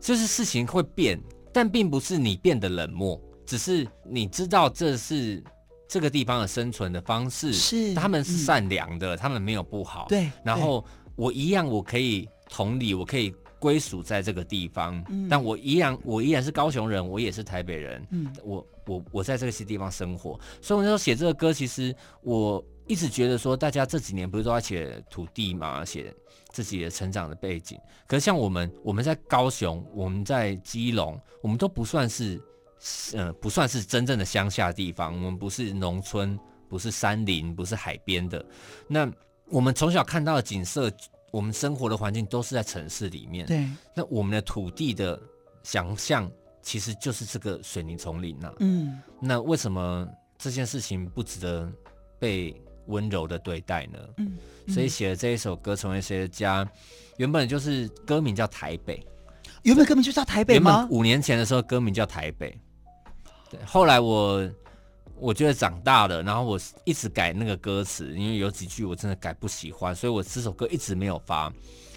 [0.01, 1.21] 就是事情会变，
[1.53, 5.43] 但并不是你变得冷漠，只是你知道这是
[5.89, 10.07] 这个地方的生存的方式，是他们是善良的，嗯、他们没有不好。
[10.09, 10.85] 对，然后
[11.17, 13.35] 我一样，我可以同理，我可以。
[13.67, 21.93] 归属在这个地方，嗯、但我依然我依然是高雄人，我也是台北人，嗯、我我我在这些地方生活，所以我那时候写这个歌，其实
[22.23, 26.15] 我一直觉得说，大家这几年不是都在写土地嘛，写
[26.53, 32.41] 自己的成长的背景，可是像我们，我们在高雄，我们在基隆，我们都不算是，
[33.15, 36.39] 呃，不算是真正的乡下地方，我们不是农村，
[36.69, 38.47] 不是山林，不是海边的，
[38.87, 39.11] 那
[39.49, 40.89] 我们从小看到的景色。
[41.31, 43.67] 我们生活的环境都是在城市里面，对。
[43.95, 45.21] 那我们的土地的
[45.63, 46.31] 想象
[46.63, 48.55] 其实就是这个水泥丛林呐、啊。
[48.61, 49.01] 嗯。
[49.21, 50.09] 那为什么
[50.39, 51.71] 这件事情不值得
[52.19, 53.99] 被温柔的对待呢？
[54.19, 54.37] 嗯。
[54.67, 56.65] 嗯，所以写了这一首歌《成为谁的家》，
[57.19, 59.07] 原本就是歌名叫台北。
[59.63, 60.79] 原本歌名就叫台北吗？
[60.81, 62.59] 原本五年前的时候歌名叫台北。
[63.51, 63.61] 对。
[63.65, 64.49] 后来我。
[65.19, 71.53] 我觉得长大了，然后我一直改那个歌词，因为有几句我真的改不喜欢，所以我这首歌一直没有发。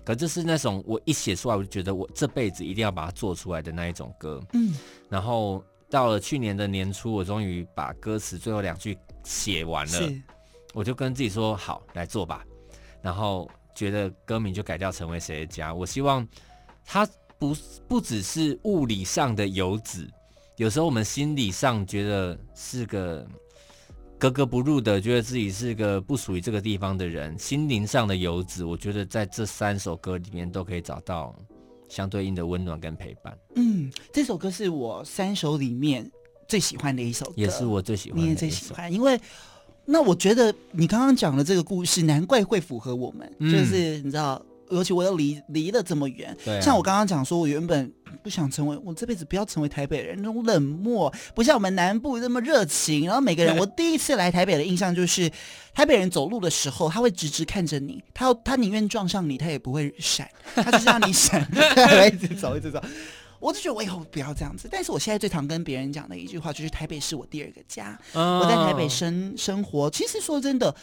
[0.06, 4.42] 可就是那种我一写出来，我就觉得我这辈子一定要把它做出来的那一种歌。
[4.54, 4.74] 嗯，
[5.10, 10.12] 然后到了去年的年初，我终于把歌词最后两句写完了，
[10.74, 12.44] 我就跟自己说好，来做吧。
[13.02, 15.74] 然后觉得歌名就改掉，成为谁的家。
[15.74, 16.28] 我希望
[16.86, 17.08] 它
[17.38, 17.56] 不
[17.88, 20.10] 不只是物理上的游子。
[20.60, 23.26] 有时候我们心理上觉得是个
[24.18, 28.66] 格格不入的，觉得自己是个不属于这个地方的人，心灵上的游子。
[28.66, 31.34] 我觉得在这三首歌里面都可以找到
[31.88, 33.34] 相对应的温暖跟陪伴。
[33.56, 36.12] 嗯，这首歌是我三首里面
[36.46, 38.26] 最喜欢的一首歌，也是我最喜欢的。
[38.26, 39.18] 你也最喜欢，因为
[39.86, 44.46] 那我觉得你刚刚讲的这个故事，难怪会符合我们，嗯、就是你知道。
[44.72, 47.92] 尤其我又离离了这么远，对啊，像我刚刚讲说，我原本
[48.24, 53.06] 不想成为，我这辈子不要成为台北人那种冷漠，不像我们南部那么热情。
[53.06, 55.32] 然后每个人，我第一次来台北的印象就是，
[55.74, 62.82] 台北人走路的时候，他会直直看着你，他要他宁愿撞上你，他也不会闪，他就是让你闪，他一直走一直走。
[63.40, 64.68] 我就觉得我以后不要这样子。
[64.70, 69.90] 但是我现在最常跟别人讲的一句话就是，台北是我第二个家，我在台北生生活。
[69.90, 70.76] 其实说真的。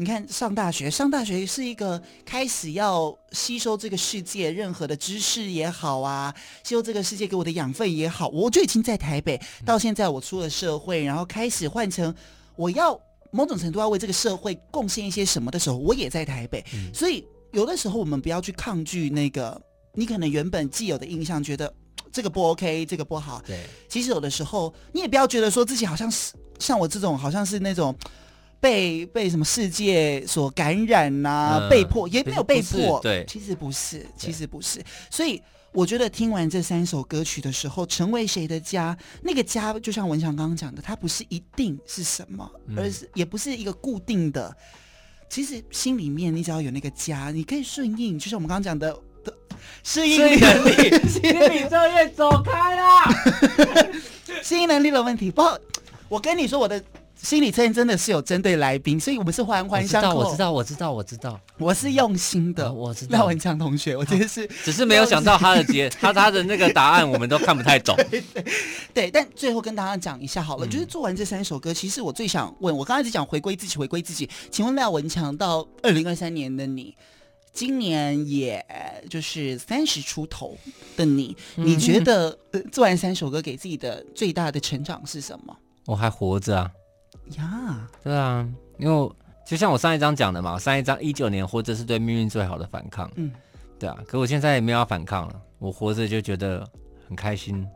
[0.00, 6.32] 你看，上大学，上大学是一个开始要吸收这个世界任何的知识也好啊，
[6.62, 9.40] 吸收这个世界给我的养分也好，我就已经在台北。
[9.66, 12.14] 到现在我出了社会，然后开始换成
[12.54, 12.98] 我要
[13.32, 16.64] 某种程度要为这个社会贡献一些什么的时候，我也在台北。
[16.74, 16.94] 嗯。
[16.94, 19.60] 所以有的时候我们不要去抗拒那个
[19.94, 21.74] 你可能原本既有的印象，觉得
[22.12, 23.42] 这个不 OK，这个不好。
[23.44, 27.92] 对，其实有的时候你也不要觉得说自己好像是像我这种，好像是那种。
[28.60, 31.68] 被被什么世界所感染呐？
[31.70, 34.82] 被迫也没有被迫，对，其实不是，其实不是。
[35.10, 35.40] 所以
[35.72, 44.54] 我觉得听完这三首歌曲的时候，成为谁的家，那个家就像文强刚刚讲的，它不是一定是什么，嗯、而是也不是一个固定的。
[45.30, 48.92] 其实心里面你只要有那个家，你可以顺应，就像我们刚刚讲的
[49.22, 49.32] 的
[49.84, 53.04] 适应能力， 心理作业走开啦，
[54.42, 55.30] 适应能力的问题。
[55.30, 55.42] 不，
[56.08, 56.82] 我跟你说我的。
[57.22, 60.14] 心理测验真的是有针对来宾，所以我们是环环相扣。
[60.14, 62.68] 我知道，我知道，我知道，我知道，我是用心的。
[62.68, 63.18] 嗯、我知道。
[63.18, 67.96] 廖文强同学，我觉得是， 只是没有想到他的结，他他的那个答案我们都看不太懂。
[68.08, 68.44] 对，对，
[68.94, 74.28] 对，但最后跟大家讲一下好了，嗯、就是做完这三首歌，其实我最想问，我刚才一直讲回归自己，回归自己。
[74.50, 76.96] 请问廖文强，到二零二三年的你，
[77.52, 78.64] 今年也
[79.10, 80.56] 就是三十出头
[80.96, 82.38] 的你，嗯、你觉得
[82.70, 85.56] 做完三首歌给自己的最大的成长是什么？
[85.84, 86.70] 我还活着啊。
[87.36, 88.48] 呀、对啊，
[88.78, 89.10] 因为
[89.46, 93.30] 就像我上一章讲的嘛，上一章一九年活着是对命运最好的反抗，嗯，
[93.78, 96.66] 对啊，可我现在也没有要反抗了，我活着就觉得
[97.06, 97.66] 很开心，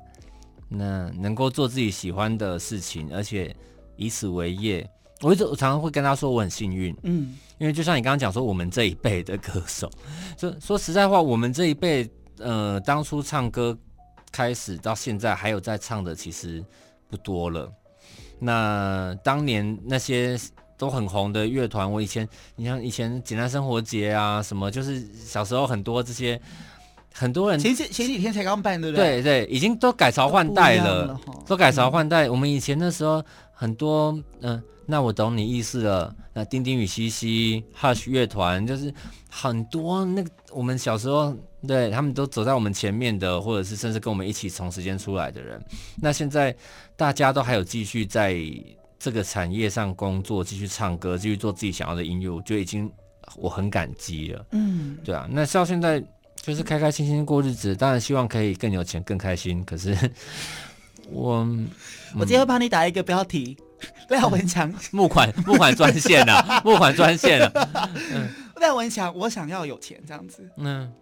[0.68, 3.54] 那能够做自己喜欢的事情，而且
[3.96, 4.88] 以此为业，
[5.20, 9.90] 我一直我常常会跟他说我很幸运，嗯，因为就像你刚刚讲说，我们这一辈的歌手，
[10.36, 13.76] 说说实在话，我们这一辈，呃，当初唱歌
[14.30, 16.64] 开始到现在还有在唱的，其实
[17.08, 17.72] 不多了。
[18.44, 20.36] 那当年那些
[20.76, 26.40] 都很红的乐团，我以前，你像以前简单生活节啊，什么就是小时候很多这些
[27.14, 29.22] 很多人前几前几天才刚办，对不对？
[29.22, 32.30] 对对，已经都改朝换代了，都，了都改朝换代，嗯。
[32.30, 33.22] 我们以前那时候
[33.52, 36.14] 很多，嗯、呃，那我懂你意思了。
[36.34, 38.92] 那丁丁与西西，Hush 乐团，就是
[39.28, 41.36] 很多那个我们小时候。
[41.64, 45.64] 对，他们都走在我们前面的，或者是甚至跟我们一起从时间出来的人。
[46.00, 46.52] 那现在
[46.96, 48.36] 大家都还有继续在
[48.98, 52.90] 这个产业上工作，继续唱歌，继续做自己想要的音乐，我觉得已经
[53.36, 54.44] 我很感激了。
[54.50, 56.02] 嗯，对啊，那像现在
[56.34, 59.64] 就是开开心心过日子，当然希望可以更有钱、更开心。
[59.64, 59.96] 可是
[61.12, 61.46] 我，
[62.16, 63.56] 我今天会帮你打一个标题：
[64.08, 67.90] 廖文强 募款募款专线啊，募款专线啊。
[68.60, 70.48] 廖文强，我想要有钱这样子。
[70.56, 70.92] 嗯，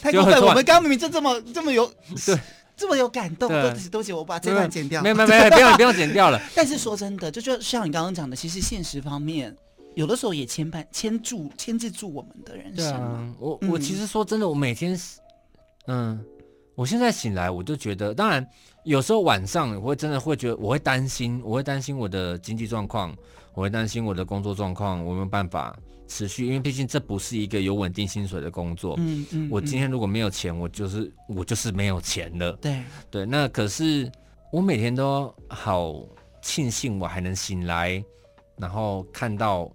[0.00, 0.40] 太过分！
[0.40, 1.86] 我们刚刚明明就这么这么有
[2.24, 2.38] 对。
[2.76, 5.02] 这么有感动，对对不起，对不起，我把这段剪掉。
[5.02, 6.38] 没有没有没，不用不要剪掉了。
[6.54, 9.56] 但是说真的，就就像你刚刚讲的，其实现实方面，
[9.94, 12.92] 有的时候也牵绊、牵住、牵制住我们的人生。
[12.92, 14.94] 啊，我、嗯、我其实说真的，我每天，
[15.86, 16.22] 嗯，
[16.74, 18.46] 我现在醒来，我就觉得，当然
[18.86, 23.12] 有时候晚上我会真的会觉得，我会担心，我会担心我的经济状况，
[23.52, 25.76] 我会担心我的工作状况，我没有办法。
[26.08, 28.94] 持续，因为毕竟这不是一个有稳定薪水的工作。
[28.98, 32.52] 嗯嗯，我今天如果没有钱，我就是我就是没有钱了。
[32.62, 32.80] 对
[33.10, 34.08] 对，那可是
[34.52, 36.00] 我每天都好
[36.40, 38.00] 庆幸我还能醒来，
[38.56, 39.68] 然后看到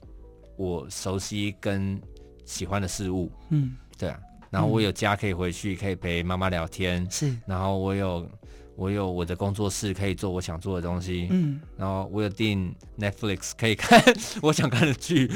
[0.55, 2.01] 我熟悉跟
[2.45, 3.29] 喜欢的事物。
[3.49, 4.17] 嗯，对啊，
[4.49, 7.05] 然后我有家可以回去，可以陪妈妈聊天。
[7.11, 8.25] 是，然后我有
[8.75, 11.27] 我有我的工作室，可以做我想做的东西。
[11.29, 14.01] 嗯，然后我有订 Netflix，可以看
[14.41, 15.31] 我想看的剧。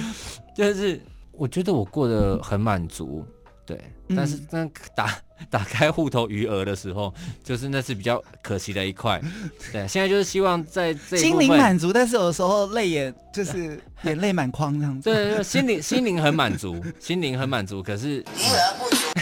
[0.56, 1.00] 就是
[1.32, 3.26] 我觉得我过得很满足，
[3.66, 5.18] 对，嗯、但是当打
[5.50, 7.14] 打开户头余额的时候，
[7.44, 9.22] 就是那是比较可惜的一块，
[9.72, 9.86] 对。
[9.88, 15.10] 现在就是希望在这心灵满足，但是有时候泪眼就是眼泪满眶这样子。
[15.10, 19.15] 对，对，对，心灵心灵很满足，心灵很满足，可是余额不足。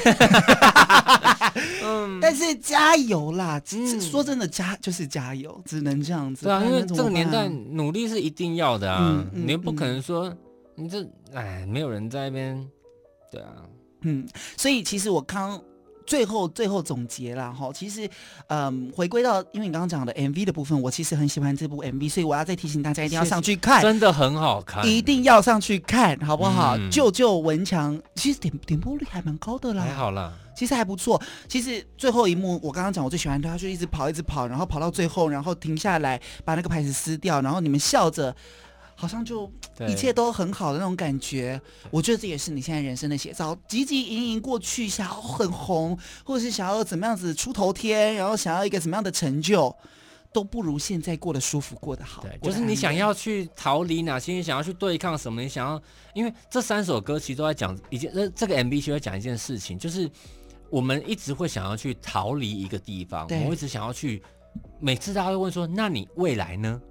[1.83, 3.61] 嗯，但是加油啦！
[3.73, 6.45] 嗯、说真的，加就是加油，只能这样子。
[6.45, 10.33] 对啊，因为这个年代努力是一定要的啊，你又不可能说。
[10.75, 12.67] 你这哎，没有人在那边，
[13.31, 13.53] 对啊，
[14.01, 14.27] 嗯，
[14.57, 15.61] 所以其实我刚
[16.05, 18.09] 最后最后总结了哈，其实
[18.47, 26.77] 嗯，回归到因为你刚刚讲的 MV 的部分，我其实很喜欢这部 MV，所以我要再提醒大家一定要上去看，真的很好看，一定要上去看，好不好？
[26.77, 31.21] 嗯、救救文强，其实点点播率还蛮高的啦，还好啦，其实还不错。
[31.47, 38.35] 其实最后一幕我刚刚讲我最喜欢的，他就一直跑一直跑，然后跑到最后，然后停下来把那个牌子撕掉，然后你们笑着。
[38.95, 39.51] 好像就
[39.87, 41.59] 一切都很好的那种感觉，
[41.91, 43.55] 我觉得这也是你现在人生的写照。
[43.67, 49.75] 汲汲营营过去，想要很红，或者是想要怎么样子出头天，然后想要一个什么样的成就，
[50.31, 52.21] 都不如现在过得舒服，过得好。
[52.23, 55.81] 对，就是你想要去逃离哪些，你想要去对抗什么，你想要，
[56.13, 60.09] 因为这三首歌其实都在讲一件，呃，这个 MV 其实在讲一件事情，就是
[60.69, 64.21] 我们一直会想要去逃离一个地方，我们一直想要去，
[64.79, 66.81] 每次大家都会问说，那你未来呢？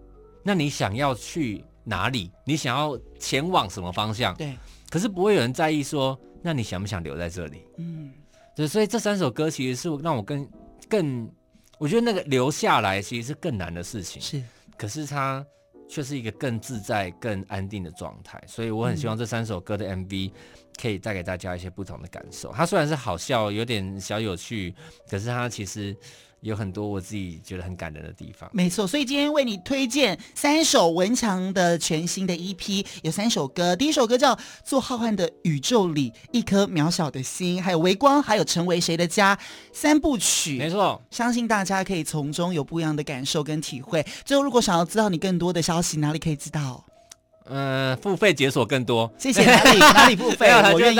[0.45, 1.65] 那你想要去？
[1.85, 2.31] 哪里？
[2.45, 4.35] 你想要前往什么方向？
[4.37, 4.57] 对，
[4.91, 7.65] 可是不会有人在意说，那你想不想留在这里？
[7.79, 8.13] 嗯，
[8.55, 10.49] 对，所以这三首歌其实是让我更
[10.89, 11.31] 更，
[11.79, 14.21] 我觉得那个留下来其实是更难的事情。
[14.23, 14.43] 是，
[14.77, 15.45] 可是它
[15.89, 18.43] 却是一个更自在、更安定的状态。
[18.47, 20.33] 所以我很希望这三首歌的 MV
[20.81, 22.53] 可以带给大家一些不同的感受。
[22.53, 24.75] 它虽然是好笑，有点小有趣，
[25.09, 25.97] 可是它其实。
[26.43, 34.35] 有很多我自己觉得很感人的地方，没错，所以今天为你推荐三首文强的全新的 EP，有三首歌，第一首歌叫
[34.65, 39.37] 《做浩瀚的宇宙里一颗渺小的心》，还有《微光》，还有《成为谁的家》
[39.73, 44.05] 三部曲，没错，相信大家可以从中有不一样的感受跟体会。
[44.25, 46.85] 最后，如果想要知道你更多的消息，哪里可以知道？
[47.45, 49.45] 呃，付费解锁更多，谢谢。
[49.45, 50.49] 哪里哪里付费？
[50.73, 50.97] 我愿意。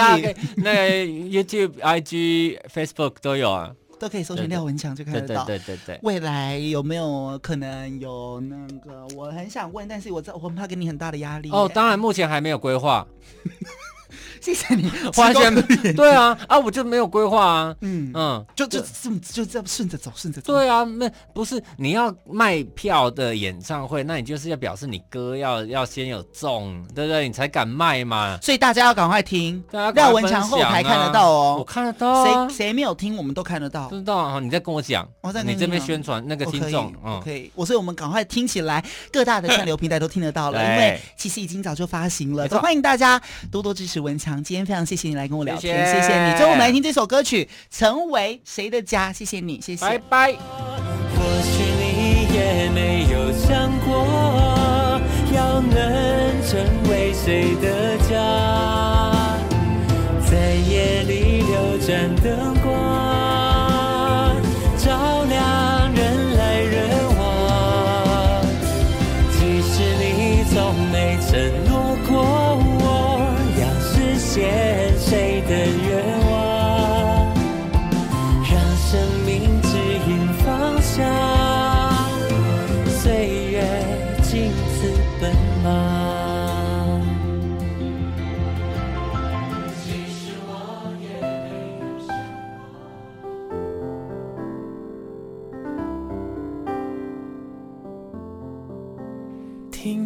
[0.57, 3.73] 那 YouTube、IG、Facebook 都有啊。
[4.03, 5.45] 都可以搜寻廖文强就看得到。
[5.45, 6.01] 对对对对，对。
[6.03, 9.07] 未来有没有可能有那个？
[9.15, 11.49] 我很想问，但是我知道我很怕给你很大的压力。
[11.53, 13.07] 哦，当然目前还没有规划。
[14.43, 16.59] 谢谢你， 完全对啊啊！
[16.59, 20.53] 我就没有规划啊，嗯嗯，就就这么就这样顺着走，顺着走。
[20.53, 27.29] 对啊，那不是你要卖票的演唱会，那你就是要表示你歌要要先有中，对不对？
[27.29, 28.37] 你才敢卖嘛。
[28.43, 29.63] 所以大家要赶快听，
[29.95, 32.49] 廖文强后台看得到哦，我看得到。
[32.49, 33.89] 谁谁没有听，我们都看得到。
[33.91, 37.49] 知道啊，你在跟我讲，我在你这边宣传那个听众，嗯，可以。
[37.55, 42.49] 我所以我们赶快听起来，各大的串流平台都听得到了， 因为其实已经早就发行了。
[42.49, 44.32] 都欢迎大家多多支持文强。
[44.45, 46.37] 今天非常谢谢你来跟我聊天，谢谢，谢谢你。
[46.37, 47.45] 最后我们来听这首歌曲
[47.77, 50.33] 《成为谁的家》，谢谢你，谢谢，拜拜。
[50.33, 50.39] 或
[51.43, 55.01] 许你也没有想过，
[55.35, 55.73] 要能
[56.47, 56.61] 成
[56.91, 58.13] 为谁的家，
[60.31, 63.12] 在夜里流转灯光，